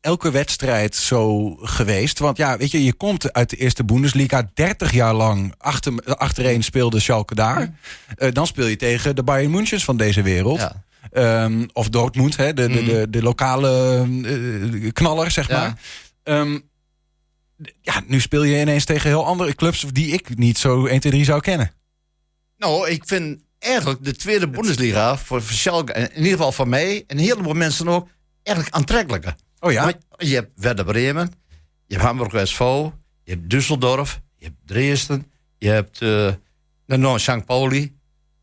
elke 0.00 0.30
wedstrijd 0.30 0.96
zo 0.96 1.54
geweest? 1.60 2.18
Want 2.18 2.36
ja, 2.36 2.56
weet 2.56 2.70
je, 2.70 2.84
je 2.84 2.92
komt 2.92 3.32
uit 3.32 3.50
de 3.50 3.56
eerste 3.56 3.84
Bundesliga. 3.84 4.50
30 4.54 4.92
jaar 4.92 5.14
lang 5.14 5.54
achter, 5.58 5.92
achtereen 6.04 6.62
speelde 6.62 7.00
Schalke 7.00 7.34
daar. 7.34 7.70
Uh, 8.18 8.32
dan 8.32 8.46
speel 8.46 8.66
je 8.66 8.76
tegen 8.76 9.16
de 9.16 9.22
Bayern 9.22 9.50
Münchens 9.50 9.84
van 9.84 9.96
deze 9.96 10.22
wereld. 10.22 10.58
Ja. 10.58 10.84
Um, 11.44 11.68
of 11.72 11.88
Dortmund, 11.88 12.36
hè, 12.36 12.54
de, 12.54 12.68
de, 12.68 12.84
de, 12.84 13.02
mm. 13.04 13.10
de 13.10 13.22
lokale 13.22 14.04
uh, 14.08 14.92
knaller, 14.92 15.30
zeg 15.30 15.48
ja. 15.48 15.58
maar. 15.58 16.38
Um, 16.38 16.68
ja, 17.80 18.02
nu 18.06 18.20
speel 18.20 18.42
je 18.42 18.60
ineens 18.60 18.84
tegen 18.84 19.08
heel 19.08 19.26
andere 19.26 19.54
clubs 19.54 19.86
die 19.92 20.12
ik 20.12 20.36
niet 20.36 20.58
zo 20.58 20.86
1, 20.86 21.00
2, 21.00 21.12
3 21.12 21.24
zou 21.24 21.40
kennen. 21.40 21.72
Nou, 22.56 22.88
ik 22.88 23.02
vind 23.06 23.40
eigenlijk 23.66 24.04
de 24.04 24.16
tweede 24.16 24.48
Bundesliga 24.48 25.16
voor, 25.16 25.42
voor 25.42 25.56
Schalke, 25.56 25.92
in 25.92 26.16
ieder 26.16 26.30
geval 26.30 26.52
voor 26.52 26.68
mij 26.68 27.04
en 27.06 27.18
een 27.18 27.24
heleboel 27.24 27.54
mensen 27.54 27.88
ook, 27.88 28.08
eigenlijk 28.42 28.76
aantrekkelijker. 28.76 29.34
Oh 29.60 29.72
ja? 29.72 29.82
Want 29.82 29.96
je 30.16 30.34
hebt 30.34 30.50
Werder 30.54 30.84
Bremen, 30.84 31.32
je 31.86 31.94
hebt 31.94 32.06
Hamburg 32.06 32.48
SV, 32.48 32.58
je 32.58 32.90
hebt 33.24 33.54
Düsseldorf, 33.54 34.20
je 34.36 34.44
hebt 34.44 34.56
Dresden, 34.64 35.30
je 35.58 35.68
hebt 35.68 36.00
uh, 36.00 36.32
nou, 36.86 37.18
St. 37.18 37.44
Pauli. 37.44 37.96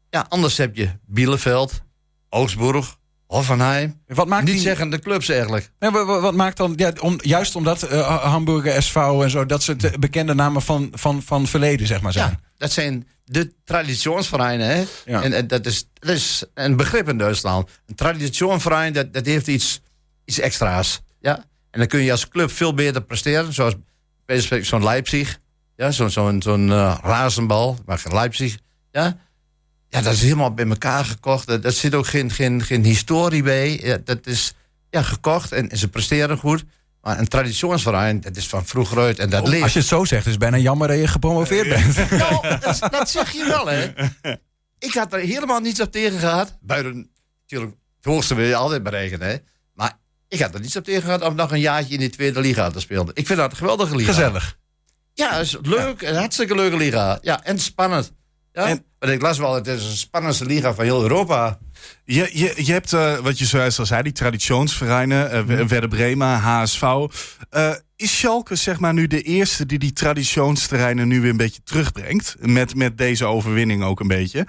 Ja, 0.09 0.25
anders 0.29 0.57
heb 0.57 0.75
je 0.75 0.89
Bielefeld, 1.05 1.81
Augsburg, 2.29 2.97
Hoffenheim. 3.33 4.01
Wat 4.07 4.27
maakt 4.27 4.43
Niet 4.43 4.53
die... 4.53 4.61
zeggen 4.61 4.89
de 4.89 4.99
clubs 4.99 5.29
eigenlijk. 5.29 5.71
Wat, 5.79 6.33
maakt 6.33 6.57
dan, 6.57 6.73
ja, 6.75 6.93
om, 6.99 7.19
juist 7.21 7.55
omdat 7.55 7.83
eh, 7.83 8.23
Hamburger 8.23 8.83
SV 8.83 8.95
en 8.95 9.29
zo, 9.29 9.45
dat 9.45 9.63
ze 9.63 9.75
de 9.75 9.99
bekende 9.99 10.33
namen 10.33 10.61
van, 10.61 10.89
van, 10.93 11.21
van 11.21 11.47
verleden, 11.47 11.87
zeg 11.87 12.01
maar, 12.01 12.11
zijn. 12.11 12.29
Ja, 12.29 12.39
dat 12.57 12.71
zijn 12.71 13.07
de 13.25 13.53
traditionsvereinen. 13.63 14.67
Hè? 14.67 14.83
Ja. 15.05 15.23
En, 15.23 15.33
en 15.33 15.47
dat, 15.47 15.65
is, 15.65 15.85
dat 15.93 16.09
is 16.09 16.43
een 16.53 16.75
begrip 16.75 17.09
in 17.09 17.17
Duitsland. 17.17 17.69
Een 17.87 17.95
traditionsverein, 17.95 18.93
dat, 18.93 19.13
dat 19.13 19.25
heeft 19.25 19.47
iets, 19.47 19.81
iets 20.25 20.39
extra's. 20.39 21.01
Ja? 21.19 21.35
En 21.71 21.79
dan 21.79 21.87
kun 21.87 21.99
je 21.99 22.11
als 22.11 22.27
club 22.27 22.51
veel 22.51 22.73
beter 22.73 23.01
presteren. 23.01 23.53
Zoals 23.53 23.73
bij 23.73 23.83
wijze 24.25 24.47
van 24.47 24.57
spreken 24.57 24.65
zo'n 24.65 24.83
Leipzig. 24.83 25.39
Ja? 25.75 25.91
Zo'n 25.91 26.09
zo'n 26.09 26.41
zo'n 26.41 26.71
eh, 26.71 26.97
razenbal. 27.01 27.77
Maar 27.85 27.97
geen 27.97 28.13
Leipzig. 28.13 28.57
Ja? 28.91 29.17
ja, 29.89 30.01
dat 30.01 30.13
is 30.13 30.21
helemaal 30.21 30.53
bij 30.53 30.67
elkaar 30.67 31.05
gekocht. 31.05 31.49
Er 31.49 31.71
zit 31.71 31.95
ook 31.95 32.07
geen, 32.07 32.31
geen, 32.31 32.61
geen 32.63 32.83
historie 32.83 33.43
bij. 33.43 33.79
Ja, 33.83 33.97
dat 34.03 34.27
is 34.27 34.53
ja, 34.89 35.01
gekocht 35.01 35.51
en, 35.51 35.69
en 35.69 35.77
ze 35.77 35.87
presteren 35.87 36.37
goed. 36.37 36.63
Maar 37.03 37.19
een 37.19 37.27
traditionsverein, 37.27 38.21
dat 38.21 38.35
is 38.35 38.47
van 38.47 38.65
vroeger 38.65 38.97
uit. 38.99 39.19
En 39.19 39.29
dat 39.29 39.41
Oh, 39.43 39.47
leeft. 39.49 39.63
als 39.63 39.73
je 39.73 39.79
het 39.79 39.87
zo 39.87 40.05
zegt, 40.05 40.25
is 40.25 40.31
het 40.31 40.39
bijna 40.39 40.57
jammer 40.57 40.87
dat 40.87 40.97
je 40.97 41.07
gepromoveerd 41.07 41.69
bent. 41.69 42.09
Nou, 42.21 42.59
dat, 42.59 42.87
dat 42.91 43.09
zeg 43.09 43.31
je 43.31 43.45
wel, 43.47 43.65
hè. 43.67 43.91
Ik 44.79 44.93
had 44.93 45.13
er 45.13 45.19
helemaal 45.19 45.59
niets 45.59 45.81
op 45.81 45.91
tegen 45.91 46.19
gehad. 46.19 46.57
Buiten, 46.61 47.09
natuurlijk, 47.41 47.71
het 47.95 48.05
hoogste 48.05 48.35
wil 48.35 48.45
je 48.45 48.55
altijd 48.55 48.83
bereiken, 48.83 49.21
hè. 49.21 49.35
Maar 49.73 49.99
ik 50.27 50.39
had 50.39 50.53
er 50.53 50.59
niets 50.59 50.75
op 50.75 50.83
tegen 50.83 51.01
gehad 51.01 51.21
om 51.23 51.35
nog 51.35 51.51
een 51.51 51.59
jaartje 51.59 51.93
in 51.93 51.99
die 51.99 52.09
tweede 52.09 52.39
liga 52.39 52.69
te 52.69 52.79
spelen. 52.79 53.09
Ik 53.13 53.27
vind 53.27 53.39
dat 53.39 53.51
een 53.51 53.57
geweldige 53.57 53.95
liga. 53.95 54.11
Gezellig. 54.13 54.57
Ja, 55.13 55.33
het 55.33 55.45
is 55.45 55.57
leuk. 55.61 56.01
Een 56.01 56.15
hartstikke 56.15 56.55
leuke 56.55 56.77
liga. 56.77 57.17
Ja, 57.21 57.43
en 57.43 57.59
spannend. 57.59 58.11
Ja? 58.53 58.65
En- 58.67 58.85
Want 58.99 59.11
ik 59.11 59.21
las 59.21 59.37
wel, 59.37 59.53
het 59.55 59.67
is 59.67 59.83
een 59.85 59.97
spannendste 59.97 60.45
liga 60.45 60.73
van 60.73 60.83
heel 60.83 61.01
Europa. 61.01 61.59
Je, 62.05 62.29
je, 62.33 62.53
je 62.55 62.71
hebt, 62.71 62.93
eh, 62.93 63.17
wat 63.17 63.39
je 63.39 63.45
zojuist 63.45 63.79
al 63.79 63.85
zei, 63.85 64.03
die 64.03 64.11
traditionsvereinen, 64.11 65.31
eh, 65.31 65.41
Werder 65.43 65.87
Bremen, 65.87 66.39
HSV. 66.39 66.81
Eh, 67.49 67.71
is 67.95 68.17
Schalke 68.17 68.55
zeg 68.55 68.79
maar 68.79 68.93
nu 68.93 69.07
de 69.07 69.21
eerste 69.21 69.65
die 69.65 69.79
die 69.79 69.93
traditionsterreinen 69.93 71.07
nu 71.07 71.21
weer 71.21 71.29
een 71.29 71.37
beetje 71.37 71.63
terugbrengt? 71.63 72.35
Met, 72.39 72.75
met 72.75 72.97
deze 72.97 73.25
overwinning 73.25 73.83
ook 73.83 73.99
een 73.99 74.07
beetje. 74.07 74.45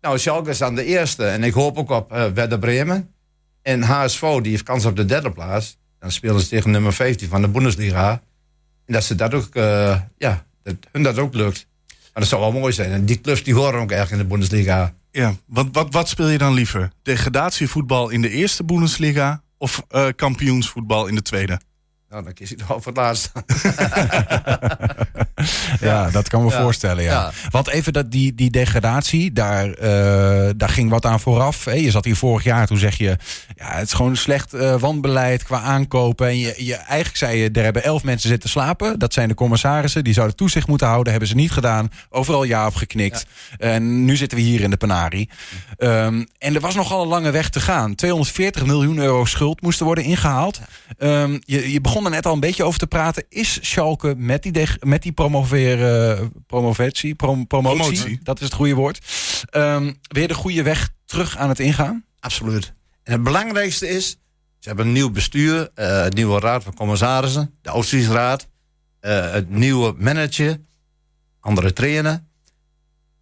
Nou, 0.00 0.18
Schalke 0.18 0.50
is 0.50 0.58
dan 0.58 0.74
de 0.74 0.84
eerste. 0.84 1.24
En 1.24 1.42
ik 1.42 1.52
hoop 1.52 1.76
ook 1.78 1.90
op 1.90 2.12
eh 2.12 2.26
Werder 2.26 2.58
Bremen. 2.58 3.14
En 3.62 3.82
HSV, 3.82 4.20
die 4.20 4.50
heeft 4.50 4.62
kans 4.62 4.84
op 4.84 4.96
de 4.96 5.04
derde 5.04 5.30
plaats. 5.30 5.76
Dan 5.98 6.12
spelen 6.12 6.40
ze 6.40 6.48
tegen 6.48 6.70
nummer 6.70 6.92
15 6.92 7.28
van 7.28 7.40
de 7.40 7.48
Bundesliga. 7.48 8.22
En 8.86 8.92
dat 8.92 9.04
ze 9.04 9.14
dat 9.14 9.34
ook, 9.34 9.54
ja, 10.18 10.46
dat 10.62 10.74
hun 10.92 11.02
dat 11.02 11.18
ook 11.18 11.34
lukt. 11.34 11.66
Maar 12.14 12.22
dat 12.22 12.32
zou 12.32 12.40
wel 12.40 12.60
mooi 12.60 12.72
zijn. 12.72 12.90
En 12.90 13.04
die 13.04 13.20
clubs 13.20 13.42
die 13.42 13.54
horen 13.54 13.80
ook 13.80 13.90
echt 13.90 14.10
in 14.10 14.18
de 14.18 14.24
Bundesliga. 14.24 14.94
Ja, 15.10 15.34
wat, 15.46 15.66
wat, 15.72 15.92
wat 15.92 16.08
speel 16.08 16.28
je 16.28 16.38
dan 16.38 16.52
liever? 16.52 16.90
Degradatievoetbal 17.02 18.08
in 18.08 18.22
de 18.22 18.30
eerste 18.30 18.64
Bundesliga 18.64 19.42
of 19.58 19.84
eh, 19.88 20.06
kampioensvoetbal 20.16 21.06
in 21.06 21.14
de 21.14 21.22
tweede? 21.22 21.60
Nou, 22.08 22.24
dan 22.24 22.32
kies 22.32 22.52
ik 22.52 22.58
wel 22.68 22.80
voor 22.80 22.92
het 22.92 22.96
laatste. 22.96 23.30
Ja, 25.80 26.10
dat 26.10 26.28
kan 26.28 26.44
me 26.44 26.50
Ja. 26.50 26.60
voorstellen, 26.62 27.04
ja. 27.04 27.10
Ja. 27.12 27.30
Want 27.50 27.68
even 27.68 27.92
dat, 27.92 28.10
die, 28.10 28.34
die 28.34 28.50
degradatie, 28.50 29.32
daar, 29.32 29.70
eh, 29.70 30.50
daar 30.56 30.68
ging 30.68 30.90
wat 30.90 31.06
aan 31.06 31.20
vooraf. 31.20 31.64
Hè? 31.64 31.72
Je 31.72 31.90
zat 31.90 32.04
hier 32.04 32.16
vorig 32.16 32.44
jaar, 32.44 32.66
toen 32.66 32.78
zeg 32.78 32.98
je... 32.98 33.16
Ja, 33.56 33.72
het 33.74 33.86
is 33.86 33.92
gewoon 33.92 34.16
slecht 34.16 34.52
eh 34.54 34.74
wanbeleid 34.80 35.42
qua 35.42 35.60
aankopen. 35.60 36.26
En 36.26 36.38
je, 36.38 36.54
je, 36.58 36.74
eigenlijk 36.74 37.16
zei 37.16 37.38
je, 37.38 37.50
er 37.50 37.62
hebben 37.62 37.84
elf 37.84 38.02
mensen 38.04 38.28
zitten 38.28 38.50
slapen. 38.50 38.98
Dat 38.98 39.12
zijn 39.12 39.28
de 39.28 39.34
commissarissen, 39.34 40.04
die 40.04 40.12
zouden 40.14 40.36
toezicht 40.36 40.66
moeten 40.68 40.86
houden. 40.86 41.10
Hebben 41.10 41.28
ze 41.28 41.34
niet 41.34 41.50
gedaan. 41.50 41.90
Overal 42.10 42.44
ja 42.44 42.66
op 42.66 42.74
geknikt. 42.74 43.26
En 43.58 44.04
nu 44.04 44.16
zitten 44.16 44.38
we 44.38 44.44
hier 44.44 44.60
in 44.60 44.70
de 44.70 44.76
Panari. 44.76 45.28
Ehm, 45.78 46.24
en 46.38 46.54
er 46.54 46.60
was 46.60 46.74
nogal 46.74 47.02
een 47.02 47.08
lange 47.08 47.30
weg 47.30 47.48
te 47.48 47.60
gaan. 47.60 47.94
240 47.94 48.66
miljoen 48.66 48.98
euro 48.98 49.24
schuld 49.24 49.60
moesten 49.62 49.86
worden 49.86 50.04
ingehaald. 50.04 50.60
Ehm, 50.98 51.38
je, 51.40 51.72
je 51.72 51.80
begon 51.80 52.04
er 52.04 52.10
net 52.10 52.26
al 52.26 52.32
een 52.32 52.40
beetje 52.40 52.64
over 52.64 52.78
te 52.78 52.86
praten. 52.86 53.24
Is 53.28 53.58
Schalke 53.62 54.14
met 54.16 54.42
die, 54.42 54.68
met 54.80 55.02
die 55.02 55.12
promoveren, 55.40 56.32
promovetie, 56.46 57.14
prom- 57.14 57.46
promotie, 57.46 57.78
Promotie. 57.80 58.18
dat 58.22 58.38
is 58.40 58.44
het 58.44 58.54
goede 58.54 58.74
woord, 58.74 58.98
ehm, 59.50 59.92
weer 60.08 60.28
de 60.28 60.34
goede 60.34 60.62
weg 60.62 60.90
terug 61.04 61.36
aan 61.36 61.48
het 61.48 61.58
ingaan? 61.58 62.04
Absoluut. 62.20 62.72
En 63.02 63.12
het 63.12 63.22
belangrijkste 63.22 63.88
is, 63.88 64.08
ze 64.58 64.68
hebben 64.68 64.86
een 64.86 64.92
nieuw 64.92 65.10
bestuur, 65.10 65.70
eh, 65.74 66.04
een 66.04 66.14
nieuwe 66.14 66.40
raad 66.40 66.64
van 66.64 66.74
commissarissen, 66.74 67.54
de 67.62 67.70
Oostfriesraad, 67.70 68.48
eh 69.00 69.32
het 69.32 69.50
nieuwe 69.50 69.94
manager, 69.98 70.60
andere 71.40 71.72
trainer. 71.72 72.22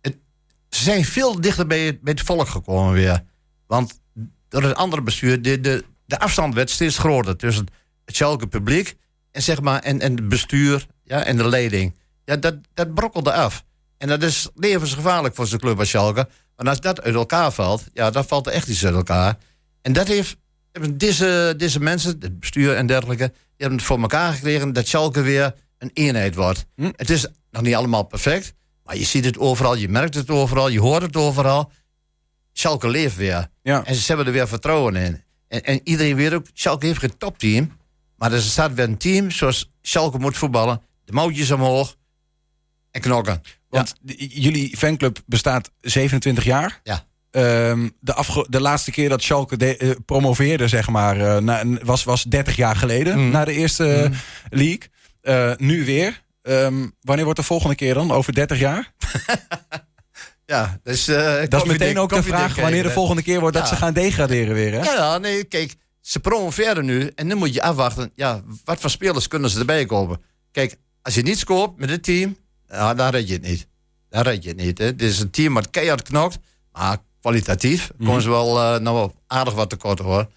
Het, 0.01 0.17
ze 0.69 0.83
zijn 0.83 1.05
veel 1.05 1.41
dichter 1.41 1.67
bij 1.67 1.81
het, 1.87 2.01
bij 2.01 2.13
het 2.13 2.23
volk 2.23 2.49
gekomen 2.49 2.93
weer. 2.93 3.25
Want 3.67 4.01
door 4.49 4.63
het 4.63 4.75
andere 4.75 5.03
bestuur, 5.03 5.43
de, 5.43 5.61
de, 5.61 5.85
de 6.07 6.19
afstand 6.19 6.55
werd 6.55 6.71
steeds 6.71 6.99
groter 6.99 7.37
tussen 7.37 7.67
het 8.05 8.17
Schalke 8.17 8.47
publiek 8.47 8.95
en, 9.31 9.43
zeg 9.43 9.61
maar, 9.61 9.81
en, 9.81 10.01
en 10.01 10.13
het 10.17 10.29
bestuur 10.29 10.87
ja, 11.05 11.25
en 11.25 11.37
de 11.37 11.49
leiding. 11.49 12.01
Ja, 12.25 12.37
dat, 12.37 12.55
dat 12.75 12.95
brokkelde 12.95 13.33
af. 13.33 13.65
En 13.99 14.09
dat 14.09 14.23
is 14.23 14.49
levensgevaarlijk 14.55 15.35
voor 15.35 15.47
zo'n 15.47 15.59
club 15.59 15.79
als 15.79 15.89
Schalke. 15.89 16.29
Want 16.57 16.69
als 16.69 16.81
dat 16.81 17.03
uit 17.03 17.15
elkaar 17.15 17.53
valt, 17.53 17.85
ja, 17.93 18.11
dan 18.11 18.25
valt 18.25 18.47
er 18.47 18.53
echt 18.53 18.69
iets 18.69 18.85
uit 18.85 18.95
elkaar. 18.95 19.37
En 19.83 19.93
dat 19.93 20.07
heeft 20.09 20.37
hebben 20.73 20.99
deze, 20.99 21.55
deze 21.57 21.81
mensen, 21.81 22.17
het 22.21 22.41
bestuur 22.41 22.77
en 22.77 22.87
dergelijke, 22.87 23.27
die 23.27 23.37
hebben 23.57 23.79
het 23.79 23.87
voor 23.87 24.01
elkaar 24.01 24.33
gekregen 24.33 24.73
dat 24.73 24.87
Schalke 24.87 25.21
weer 25.21 25.55
een 25.79 25.91
eenheid 25.95 26.35
wordt. 26.35 26.65
Hm. 26.77 26.91
Het 26.97 27.11
is 27.11 27.27
nog 27.51 27.63
niet 27.63 27.75
allemaal 27.75 28.03
perfect, 28.03 28.55
maar 28.85 28.97
je 28.97 29.05
ziet 29.05 29.25
het 29.25 29.39
overal, 29.39 29.75
je 29.75 29.89
merkt 29.89 30.15
het 30.15 30.31
overal, 30.31 30.69
je 30.69 30.81
hoort 30.81 31.03
het 31.03 31.17
overal. 31.17 31.71
Schalke 32.53 32.89
leeft 32.89 33.17
weer. 33.17 33.49
Ja. 33.63 33.85
En 33.85 33.95
ze 33.95 34.07
hebben 34.07 34.27
er 34.27 34.33
weer 34.33 34.49
vertrouwen 34.49 34.97
in. 34.97 35.23
En, 35.49 35.63
en 35.63 35.81
iedereen 35.85 36.17
weet 36.17 36.33
ook, 36.33 36.47
Schalke 36.53 36.87
heeft 36.87 36.99
geen 36.99 37.19
topteam. 37.19 37.81
Maar 38.17 38.33
er 38.33 38.41
staat 38.41 38.75
weer 38.75 38.85
een 38.85 38.97
team 38.97 39.31
zoals 39.31 39.71
Schalke 39.83 40.19
moet 40.19 40.37
voetballen. 40.37 40.83
De 41.05 41.13
mouwtjes 41.13 41.51
omhoog 41.51 41.97
en 42.93 43.01
knokken. 43.01 43.43
Want 43.69 43.95
jullie 44.29 44.77
fanclub 44.77 45.19
bestaat 45.27 45.71
27 45.81 46.45
jaar. 46.45 46.81
Ja. 46.83 47.05
Ehm, 47.31 47.89
de, 48.01 48.45
de 48.49 48.61
laatste 48.61 48.91
keer 48.91 49.09
dat 49.09 49.23
Schalke 49.23 49.57
de, 49.57 49.77
eh, 49.77 49.91
promoveerde, 50.07 50.69
zeg 50.69 50.89
maar, 50.89 51.21
eh, 51.21 51.37
na- 51.43 51.65
was, 51.83 52.05
was 52.05 52.23
30 52.23 52.57
jaar 52.57 52.77
geleden 52.77 53.19
Mm. 53.19 53.31
naar 53.31 53.45
de 53.45 53.53
eerste 53.53 53.93
eh, 53.93 54.11
league. 54.51 54.81
Eh, 55.21 55.53
nu 55.57 55.85
weer. 55.85 56.23
Ehm, 56.43 56.87
wanneer 57.01 57.25
wordt 57.25 57.41
de 57.41 57.47
volgende 57.47 57.75
keer 57.75 57.95
dan? 57.95 58.11
Over 58.13 58.33
30 58.35 58.59
jaar? 58.59 58.93
Ja, 60.47 60.81
dus, 60.83 61.05
Dat 61.49 61.63
is 61.65 61.65
meteen 61.65 61.99
ook 61.99 62.09
de 62.15 62.23
vraag 62.23 62.57
wanneer 62.57 62.83
de 62.83 62.91
volgende 62.91 63.23
keer 63.23 63.41
wordt 63.41 63.57
dat 63.57 63.69
ze 63.69 63.77
gaan 63.77 63.93
degraderen 63.93 64.55
weer. 64.55 64.73
Hè? 64.73 64.93
Ja, 64.93 65.19
nee, 65.19 65.45
kijk, 65.45 65.75
ze 66.01 66.21
promoveren 66.21 66.85
nu 66.85 67.11
en 67.15 67.29
dan 67.29 67.39
moet 67.39 67.55
je 67.55 67.63
afwachten. 67.63 68.13
Ja, 68.15 68.43
wat 68.65 68.81
voor 68.81 68.91
spelers 68.91 69.29
kunnen 69.29 69.51
ze 69.51 69.59
erbij 69.59 69.87
kopen? 69.87 70.21
Kijk, 70.51 70.77
als 71.03 71.15
je 71.15 71.23
niets 71.23 71.45
koopt 71.45 71.79
met 71.79 71.89
dit 71.89 72.03
team, 72.03 72.37
ja, 72.73 72.95
dan 72.95 73.11
red 73.11 73.27
je 73.29 73.33
het 73.35 73.43
niet. 73.43 73.67
Dan 74.09 74.23
red 74.23 74.43
je 74.43 74.49
het 74.49 74.59
niet. 74.59 74.79
Hè. 74.79 74.85
Het 74.85 75.03
is 75.03 75.21
een 75.21 75.31
team 75.31 75.55
wat 75.55 75.71
keihard 75.71 76.03
knokt, 76.03 76.39
maar 76.73 76.97
kwalitatief 77.21 77.91
komen 78.05 78.23
ze 78.23 78.29
wel 78.29 78.61
eh, 78.61 78.81
nou 78.81 78.97
wel 78.97 79.15
aardig 79.27 79.55
wat 79.55 79.71
tekort 79.71 79.99
hoor. 79.99 80.29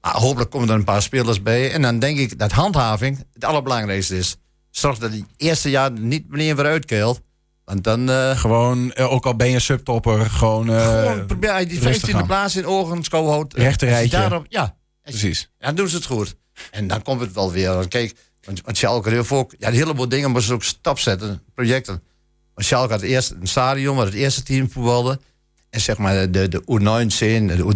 Maar 0.00 0.14
hopelijk 0.14 0.50
komen 0.50 0.68
er 0.68 0.74
een 0.74 0.84
paar 0.84 1.02
spelers 1.02 1.42
bij. 1.42 1.72
En 1.72 1.82
dan 1.82 1.98
denk 1.98 2.18
ik 2.18 2.38
dat 2.38 2.52
handhaving 2.52 3.24
het 3.32 3.44
allerbelangrijkste 3.44 4.16
is. 4.16 4.36
Zorg 4.70 4.98
dat 4.98 5.12
het 5.12 5.24
eerste 5.36 5.70
jaar 5.70 5.90
niet 5.92 6.28
meneer 6.28 6.56
weer 6.56 6.64
uitkeelt. 6.66 7.20
Want 7.64 7.84
dan... 7.84 8.10
eh, 8.10 8.38
Gewoon, 8.38 8.92
eh, 8.92 9.12
ook 9.12 9.26
al 9.26 9.36
ben 9.36 9.50
je 9.50 9.60
subtopper, 9.60 10.30
gewoon... 10.30 10.66
gewoon 10.70 11.26
probeer 11.26 11.60
je 11.60 11.66
die 11.66 11.80
rustig 11.80 12.10
15e 12.10 12.14
aan. 12.14 12.26
plaats 12.26 12.56
in 12.56 12.66
ogen 12.66 13.04
houdt. 13.10 13.54
Rechte 13.54 13.84
Als 13.86 13.94
je 13.94 14.00
rijtje. 14.00 14.16
Daarop, 14.16 14.46
ja, 14.48 14.76
Precies. 15.02 15.50
ja, 15.58 15.66
dan 15.66 15.74
doen 15.74 15.88
ze 15.88 15.96
het 15.96 16.04
goed. 16.04 16.36
En 16.70 16.86
dan 16.86 17.02
komt 17.02 17.20
het 17.20 17.32
wel 17.32 17.52
weer. 17.52 17.74
Want 17.74 17.88
Kijk, 17.88 18.14
want, 18.44 18.60
want 18.64 18.76
Schalke 18.76 19.10
heeft 19.10 19.30
ook... 19.30 19.54
Ja, 19.58 19.68
een 19.68 19.74
heleboel 19.74 20.08
dingen 20.08 20.30
moesten 20.30 20.48
ze 20.48 20.54
ook 20.54 20.62
stap 20.62 20.98
zetten. 20.98 21.42
Projecten. 21.54 22.02
Want 22.54 22.66
Schalke 22.66 22.92
had 22.92 23.02
eerst 23.02 23.30
een 23.30 23.48
stadion 23.48 23.96
waar 23.96 24.04
het 24.04 24.14
eerste 24.14 24.42
team 24.42 24.70
voetbalde. 24.70 25.20
En 25.70 25.80
zeg 25.80 25.98
maar 25.98 26.30
de, 26.30 26.48
de 26.48 26.60
U19, 26.60 27.56
de 27.56 27.74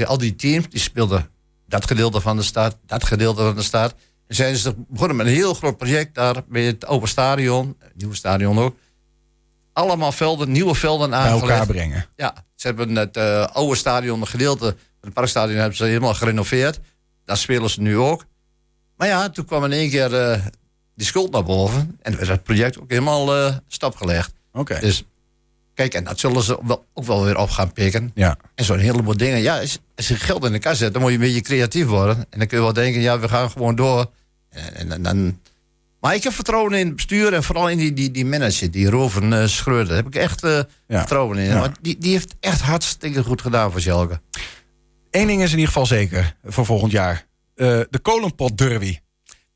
U23, 0.00 0.06
al 0.06 0.18
die 0.18 0.36
teams... 0.36 0.68
die 0.68 0.80
speelden 0.80 1.28
dat 1.66 1.86
gedeelte 1.86 2.20
van 2.20 2.36
de 2.36 2.42
stad, 2.42 2.78
dat 2.86 3.04
gedeelte 3.04 3.42
van 3.42 3.54
de 3.54 3.62
stad. 3.62 3.94
En 4.26 4.34
zijn 4.34 4.56
ze 4.56 4.74
begonnen 4.88 5.16
met 5.16 5.26
een 5.26 5.32
heel 5.32 5.54
groot 5.54 5.76
project 5.76 6.14
daar... 6.14 6.42
bij 6.48 6.62
het 6.62 6.86
open 6.86 7.08
stadion, 7.08 7.76
het 7.78 7.96
nieuwe 7.96 8.14
stadion 8.14 8.58
ook. 8.58 8.76
Allemaal 9.72 10.12
velden, 10.12 10.52
nieuwe 10.52 10.74
velden 10.74 11.10
Bij 11.10 11.18
aangelegd. 11.18 11.42
elkaar 11.42 11.66
brengen. 11.66 12.06
Ja, 12.16 12.34
ze 12.54 12.66
hebben 12.66 12.96
het 12.96 13.16
eh, 13.16 13.46
oude 13.46 13.76
stadion, 13.76 14.20
een 14.20 14.26
gedeelte 14.26 14.64
van 14.64 14.76
het 15.00 15.12
parkstadion, 15.12 15.58
hebben 15.58 15.76
ze 15.76 15.84
helemaal 15.84 16.14
gerenoveerd. 16.14 16.80
Daar 17.24 17.36
spelen 17.36 17.70
ze 17.70 17.80
nu 17.80 17.98
ook. 17.98 18.24
Maar 19.02 19.10
ja, 19.10 19.28
toen 19.28 19.44
kwam 19.44 19.64
in 19.64 19.72
één 19.72 19.90
keer 19.90 20.14
eh, 20.14 20.40
die 20.94 21.06
schuld 21.06 21.32
naar 21.32 21.44
boven. 21.44 21.98
En 22.02 22.16
werd 22.16 22.28
het 22.28 22.42
project 22.42 22.80
ook 22.80 22.90
helemaal 22.90 23.36
eh 23.36 23.56
stapgelegd. 23.68 24.32
Oké. 24.52 24.78
Dus 24.80 25.04
Kijk, 25.74 25.94
en 25.94 26.04
dat 26.04 26.18
zullen 26.20 26.42
ze 26.42 26.58
wel, 26.62 26.84
ook 26.94 27.04
wel 27.04 27.24
weer 27.24 27.36
op 27.38 27.50
gaan 27.50 27.72
pikken. 27.72 28.10
Ja. 28.14 28.36
En 28.54 28.64
zo'n 28.64 28.78
heleboel 28.78 29.16
dingen. 29.16 29.40
Ja, 29.40 29.58
als, 29.60 29.78
als 29.96 30.08
je 30.08 30.14
geld 30.14 30.44
in 30.44 30.52
de 30.52 30.58
kas 30.58 30.78
zet, 30.78 30.92
dan 30.92 31.02
moet 31.02 31.10
je 31.10 31.16
een 31.16 31.22
beetje 31.24 31.40
creatief 31.40 31.86
worden. 31.86 32.16
En 32.30 32.38
dan 32.38 32.46
kun 32.46 32.56
je 32.58 32.62
wel 32.64 32.72
denken, 32.72 33.00
ja, 33.00 33.18
we 33.18 33.28
gaan 33.28 33.50
gewoon 33.50 33.74
door. 33.74 34.10
En, 34.50 34.74
en, 34.74 34.92
en 34.92 35.02
dan... 35.02 35.40
Maar 36.00 36.14
ik 36.14 36.22
heb 36.22 36.32
vertrouwen 36.32 36.72
in 36.72 36.86
het 36.86 36.94
bestuur 36.96 37.32
en 37.32 37.42
vooral 37.42 37.68
in 37.68 37.78
die, 37.78 37.92
die, 37.92 38.10
die 38.10 38.26
manager, 38.26 38.70
die 38.70 38.90
Roven 38.90 39.32
uh, 39.32 39.46
Schreuder. 39.46 39.86
Daar 39.86 39.96
heb 39.96 40.06
ik 40.06 40.14
echt 40.14 40.44
uh, 40.44 40.60
Ja. 40.88 40.98
vertrouwen 40.98 41.38
in. 41.38 41.44
Ja. 41.44 41.58
Want 41.60 41.76
die, 41.80 41.98
die 41.98 42.12
heeft 42.12 42.34
echt 42.40 42.60
hartstikke 42.60 43.22
goed 43.22 43.40
gedaan 43.40 43.70
voor 43.70 43.80
Schalke. 43.80 44.20
Eén 45.10 45.26
ding 45.26 45.42
is 45.42 45.46
in 45.50 45.58
ieder 45.58 45.66
geval 45.72 45.86
zeker 45.86 46.36
voor 46.44 46.66
volgend 46.66 46.92
jaar. 46.92 47.26
Eh, 47.62 47.80
de 47.90 47.98
Kolenpot 47.98 48.58
Derby. 48.58 48.98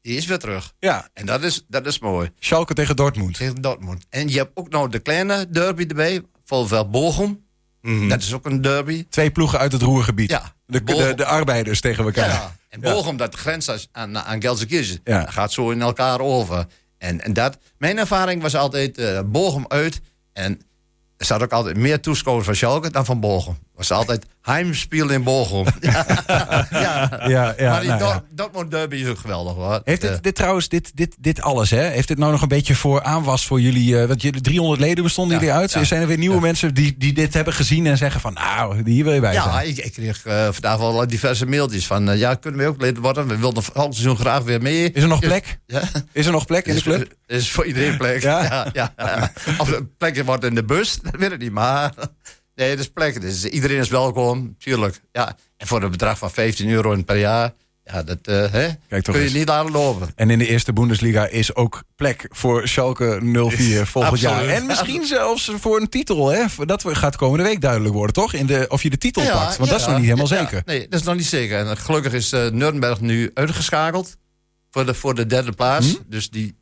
Die 0.01 0.17
is 0.17 0.27
weer 0.27 0.39
terug. 0.39 0.73
Ja, 0.79 1.09
En 1.13 1.27
dat 1.27 1.43
is, 1.43 1.65
dat 1.69 1.87
is 1.87 1.99
mooi. 1.99 2.31
Schalke 2.39 2.75
tegen 2.75 2.97
Dortmund. 2.97 3.35
Tegen 3.35 3.63
Dortmund. 3.63 4.07
En 4.09 4.29
je 4.29 4.37
hebt 4.39 4.51
ook 4.55 4.69
nog 4.69 4.89
de 4.89 4.99
kleine 4.99 5.51
derby 5.51 5.85
erbij. 5.89 6.23
Volvel 6.45 6.91
Bochum. 6.91 7.45
Mhm. 7.81 8.09
Dat 8.09 8.23
is 8.23 8.33
ook 8.33 8.47
een 8.47 8.61
derby. 8.61 9.07
Twee 9.09 9.31
ploegen 9.31 9.59
uit 9.59 9.73
het 9.73 9.83
Roergebied. 9.83 10.31
Ja. 10.31 10.55
De, 10.67 11.15
de, 11.15 11.25
arbeiders 11.25 11.81
tegen 11.81 12.05
elkaar. 12.05 12.29
Ja. 12.29 12.57
En 12.69 12.81
Ja. 12.81 12.93
Bochum, 12.93 13.17
dat 13.17 13.35
grenst 13.35 13.89
aan, 13.93 14.19
aan 14.19 14.41
Gelsenkirchen. 14.41 15.01
Ja. 15.05 15.21
Dat 15.21 15.33
gaat 15.33 15.53
zo 15.53 15.71
in 15.71 15.83
elkaar 15.83 16.21
over. 16.21 16.67
En, 16.99 17.21
en 17.21 17.33
dat, 17.33 17.59
mijn 17.79 17.99
ervaring 17.99 18.43
was 18.43 18.55
altijd 18.55 19.01
Bochum 19.31 19.65
uit. 19.69 20.01
En 20.33 20.63
er 21.17 21.27
zat 21.27 21.43
ook 21.43 21.53
altijd 21.53 21.77
meer 21.77 22.01
toeschouwers 22.01 22.47
van 22.47 22.57
Schalke 22.57 22.91
dan 22.91 23.05
van 23.05 23.21
Bochum. 23.21 23.59
Was 23.77 23.91
altijd 23.91 24.27
heimspeel 24.43 25.09
in 25.11 25.23
Bochum. 25.23 25.67
ja, 25.81 26.07
ja. 26.71 27.29
Ja, 27.29 27.55
ja, 27.59 27.71
maar 27.71 27.81
die 27.81 27.89
nou 27.89 28.01
ja. 28.03 28.13
Dort- 28.13 28.23
Dortmund 28.31 28.71
derby 28.71 28.97
is 28.97 29.09
ook 29.09 29.19
geweldig 29.19 29.55
hoor. 29.55 29.81
Heeft 29.85 30.05
Eh, 30.05 30.11
dit, 30.11 30.23
dit 30.23 30.35
trouwens, 30.35 30.69
dit, 30.69 30.91
dit, 30.95 31.17
dit 31.19 31.41
alles, 31.41 31.71
hè? 31.71 31.83
Heeft 31.83 32.09
dit 32.09 32.19
nou 32.19 32.33
nog 32.33 32.43
een 32.43 32.49
beetje 32.49 32.75
voor 32.75 33.03
aanwas 33.03 33.47
voor 33.47 33.61
jullie? 33.61 34.01
eh 34.01 34.07
want 34.07 34.23
jullie 34.23 34.41
300 34.41 34.81
leden 34.81 35.05
bestonden 35.05 35.35
Ja, 35.37 35.43
jullie 35.43 35.57
uit. 35.59 35.73
ja. 35.73 35.85
Zijn 35.85 36.01
er 36.01 36.07
weer 36.07 36.19
nieuwe 36.19 36.41
mensen 36.41 36.75
die, 36.75 36.95
die 36.99 37.13
dit 37.13 37.35
hebben 37.35 37.53
gezien 37.55 37.87
en 37.87 37.97
zeggen 37.97 38.21
van, 38.21 38.33
nou, 38.33 38.91
hier 38.91 39.05
wil 39.05 39.13
je 39.13 39.21
bij 39.21 39.33
Ja, 39.33 39.53
zijn? 39.53 39.69
ik, 39.69 39.77
ik 39.79 39.93
kreeg 39.93 40.25
eh, 40.27 40.49
vandaag 40.51 40.79
wel 40.79 41.07
diverse 41.07 41.47
mailtjes 41.47 41.87
van... 41.87 42.19
ja, 42.19 42.35
kunnen 42.35 42.61
we 42.61 42.67
ook 42.67 42.81
lid 42.81 42.99
worden? 42.99 43.27
We 43.29 43.37
wilden 43.39 43.63
volgend 43.63 43.95
seizoen 43.95 44.17
graag 44.17 44.43
weer 44.43 44.63
mee. 44.63 44.93
Is 44.93 45.03
er 45.03 45.09
nog 45.09 45.21
plek? 45.21 45.59
Ja, 45.67 45.83
Is 46.13 46.27
er 46.27 46.33
nog 46.33 46.47
plek 46.47 46.67
in 46.67 46.75
de 46.75 46.83
club? 46.83 47.13
is 47.27 47.51
voor 47.51 47.65
iedereen 47.67 47.97
plek. 47.97 48.23
Ja? 48.23 48.43
Ja? 48.43 48.67
Ja, 48.73 48.93
ja. 48.97 49.33
Of 49.59 49.73
er 49.73 49.85
plek 49.87 50.23
wordt 50.25 50.45
in 50.45 50.55
de 50.55 50.65
bus, 50.65 50.99
dat 51.03 51.17
weet 51.17 51.33
ik 51.33 51.39
niet. 51.39 51.53
Maar 51.53 51.93
nee, 52.57 52.71
er 52.71 52.79
is 52.79 52.91
plek. 52.91 53.21
Dus 53.21 53.45
iedereen 53.45 53.79
is 53.79 53.89
welkom, 53.89 54.57
tuurlijk. 54.59 55.01
Ja. 55.13 55.37
En 55.57 55.67
voor 55.67 55.83
een 55.83 55.91
bedrag 55.91 56.19
van 56.19 56.31
15 56.31 56.69
euro 56.69 57.03
per 57.03 57.19
jaar... 57.19 57.53
Ja, 57.93 58.03
dat 58.03 58.19
eh, 58.23 58.53
hè, 58.53 58.69
Kijk 58.89 59.05
kun 59.05 59.15
je 59.15 59.21
eens. 59.21 59.33
niet 59.33 59.49
laten 59.49 59.73
lopen. 59.73 60.09
En 60.15 60.31
in 60.31 60.39
de 60.39 60.47
eerste 60.47 60.73
Bundesliga 60.73 61.27
is 61.27 61.55
ook 61.55 61.83
plek 61.97 62.27
voor 62.31 62.69
Schalke 62.69 63.21
04 63.51 63.87
volgend 63.87 64.21
jaar. 64.21 64.49
En 64.49 64.67
misschien 64.67 65.07
zelfs 65.07 65.51
voor 65.55 65.81
een 65.81 65.89
titel. 65.89 66.29
Hè? 66.29 66.45
Dat 66.65 66.85
gaat 66.87 67.17
komende 67.17 67.45
week 67.45 67.61
duidelijk 67.61 67.95
worden, 67.95 68.15
toch? 68.15 68.33
In 68.33 68.47
de, 68.47 68.65
of 68.69 68.83
je 68.83 68.91
de 68.91 68.99
titel 68.99 69.23
pakt. 69.23 69.57
Want 69.57 69.71
dat 69.71 69.81
is 69.81 69.87
nog 69.87 69.97
niet 69.97 70.05
helemaal 70.05 70.29
ja, 70.29 70.37
zeker. 70.39 70.63
Nee, 70.65 70.89
dat 70.89 71.01
is 71.01 71.07
nog 71.07 71.17
niet 71.17 71.27
zeker. 71.27 71.59
En 71.59 71.77
gelukkig 71.77 72.13
is 72.13 72.33
eh 72.33 72.51
Nuremberg 72.51 73.01
nu 73.01 73.31
uitgeschakeld 73.35 74.17
voor 74.71 74.87
de, 74.87 74.95
voor 74.95 75.15
de 75.15 75.27
derde 75.27 75.53
plaats. 75.53 75.87
Hm? 75.87 75.97
Dus 76.07 76.31
die 76.31 76.57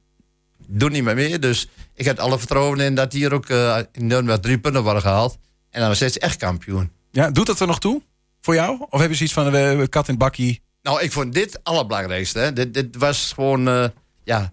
doen 0.67 0.93
niet 0.93 1.05
meer 1.05 1.15
mee. 1.15 1.39
Dus 1.39 1.69
ik 1.95 2.05
heb 2.05 2.19
alle 2.19 2.39
vertrouwen 2.39 2.81
in 2.81 2.95
dat 2.95 3.13
hier 3.13 3.33
ook 3.33 3.49
eh, 3.49 3.79
in 3.93 4.07
Nuremberg 4.07 4.41
drie 4.41 4.59
punten 4.59 4.83
worden 4.83 5.03
gehaald. 5.03 5.39
En 5.75 5.81
dan 5.81 5.91
is 5.91 5.97
steeds 5.97 6.19
echt 6.19 6.37
kampioen. 6.37 6.91
Ja, 7.11 7.31
doet 7.31 7.47
dat 7.47 7.61
er 7.61 7.67
nog 7.67 7.81
toe? 7.81 8.03
Voor 8.41 8.55
jou? 8.55 8.87
Of 8.91 9.01
heb 9.01 9.11
je 9.11 9.17
zoiets 9.17 9.35
van 9.35 9.55
eh, 9.55 9.83
kat 9.89 10.09
in 10.09 10.19
bakkie? 10.19 10.63
Nou, 10.83 11.03
ik 11.03 11.13
vond 11.13 11.33
dit 11.33 11.53
het 11.53 11.65
allerbelangrijkste. 11.65 12.39
Hè. 12.39 12.53
Dit, 12.53 12.75
dit 12.75 12.97
was 12.97 13.33
gewoon 13.33 13.69
eh, 13.69 13.89
ja, 14.25 14.53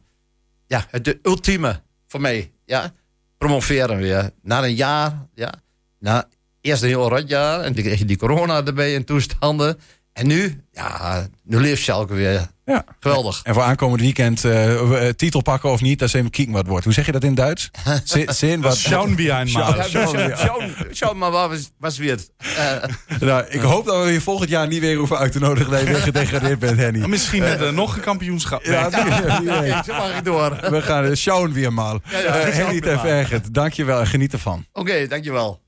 ja, 0.68 0.86
het 0.90 1.06
de 1.06 1.20
ultieme 1.24 1.82
voor 2.08 2.22
mij. 2.22 2.52
Ja. 2.66 2.94
Promoveren 3.38 3.98
weer. 3.98 4.32
Na 4.42 4.64
een 4.64 4.76
jaar. 4.76 5.28
Ja. 5.36 5.54
Na 6.00 6.28
eerst 6.62 6.82
een 6.82 6.88
heel 6.88 7.10
rot 7.10 7.30
jaar. 7.30 7.62
En 7.62 7.74
toen 7.74 7.84
kreeg 7.84 8.00
je 8.00 8.06
die 8.06 8.18
corona 8.18 8.66
erbij 8.66 8.94
in 8.94 9.04
toestanden. 9.04 9.80
En 10.13 10.28
nu, 10.28 10.63
ja, 10.71 11.28
nu 11.43 11.60
leeft 11.60 11.82
Schalke 11.82 12.13
weer. 12.13 12.47
Ja. 12.65 12.84
Geweldig. 13.00 13.41
En 13.43 13.54
voor 13.54 13.63
aankomend 13.63 14.02
weekend 14.02 14.45
eh, 14.45 15.08
eh, 15.08 15.13
titel 15.13 15.41
pakken 15.41 15.69
of 15.69 15.82
niet, 15.82 16.00
dat 16.00 16.08
is 16.08 16.13
even 16.13 16.30
kieken 16.30 16.54
wat 16.54 16.67
wordt. 16.67 16.84
Hoe 16.84 16.93
zeg 16.93 17.06
je 17.06 17.12
dat 17.12 17.24
in 17.24 17.36
Duits? 17.36 17.71
Zin, 18.28 18.62
wat. 18.62 18.78
Schauen 18.78 19.15
wir 19.15 19.32
einmal. 19.32 19.76
Ja, 19.76 19.84
schau, 19.84 20.08
schau, 20.36 20.62
schau 20.91 21.15
maar 21.15 21.32
wat 21.32 21.71
was, 21.78 21.97
weer. 21.97 22.17
Eh, 22.38 22.76
Nou, 23.19 23.45
ik 23.50 23.62
hoop 23.62 23.86
dat 23.86 24.04
we 24.06 24.12
je 24.12 24.21
volgend 24.21 24.50
jaar 24.50 24.67
niet 24.67 24.80
weer 24.80 24.97
hoeven 24.97 25.17
uit 25.17 25.32
te 25.32 25.39
nodigen 25.39 25.71
dat 25.71 25.80
je 25.80 25.86
weer 25.86 25.95
gedegradeerd 25.95 26.60
bent, 26.60 26.78
Henny. 26.78 27.08
Misschien 27.08 27.41
met 27.41 27.62
eh, 27.62 27.69
nog 27.69 27.95
een 27.95 28.02
kampioenschap. 28.02 28.63
Ja, 28.63 28.89
zo 29.86 29.93
mag 29.93 30.17
ik 30.17 30.24
door. 30.24 30.52
Oké, 30.52 30.69
We 30.69 30.82
gaan 30.82 31.06
uh, 31.06 31.15
schauen 31.15 31.54
weer 31.54 31.74
mal. 31.74 32.02
ja, 32.10 32.19
schauen 32.19 32.54
Henny 32.54 32.80
wir. 32.80 33.00
Vergert, 33.00 33.54
dankjewel 33.54 34.00
en 34.00 34.08
geniet 34.08 34.34
ervan. 34.34 34.65
dankjewel. 35.08 35.61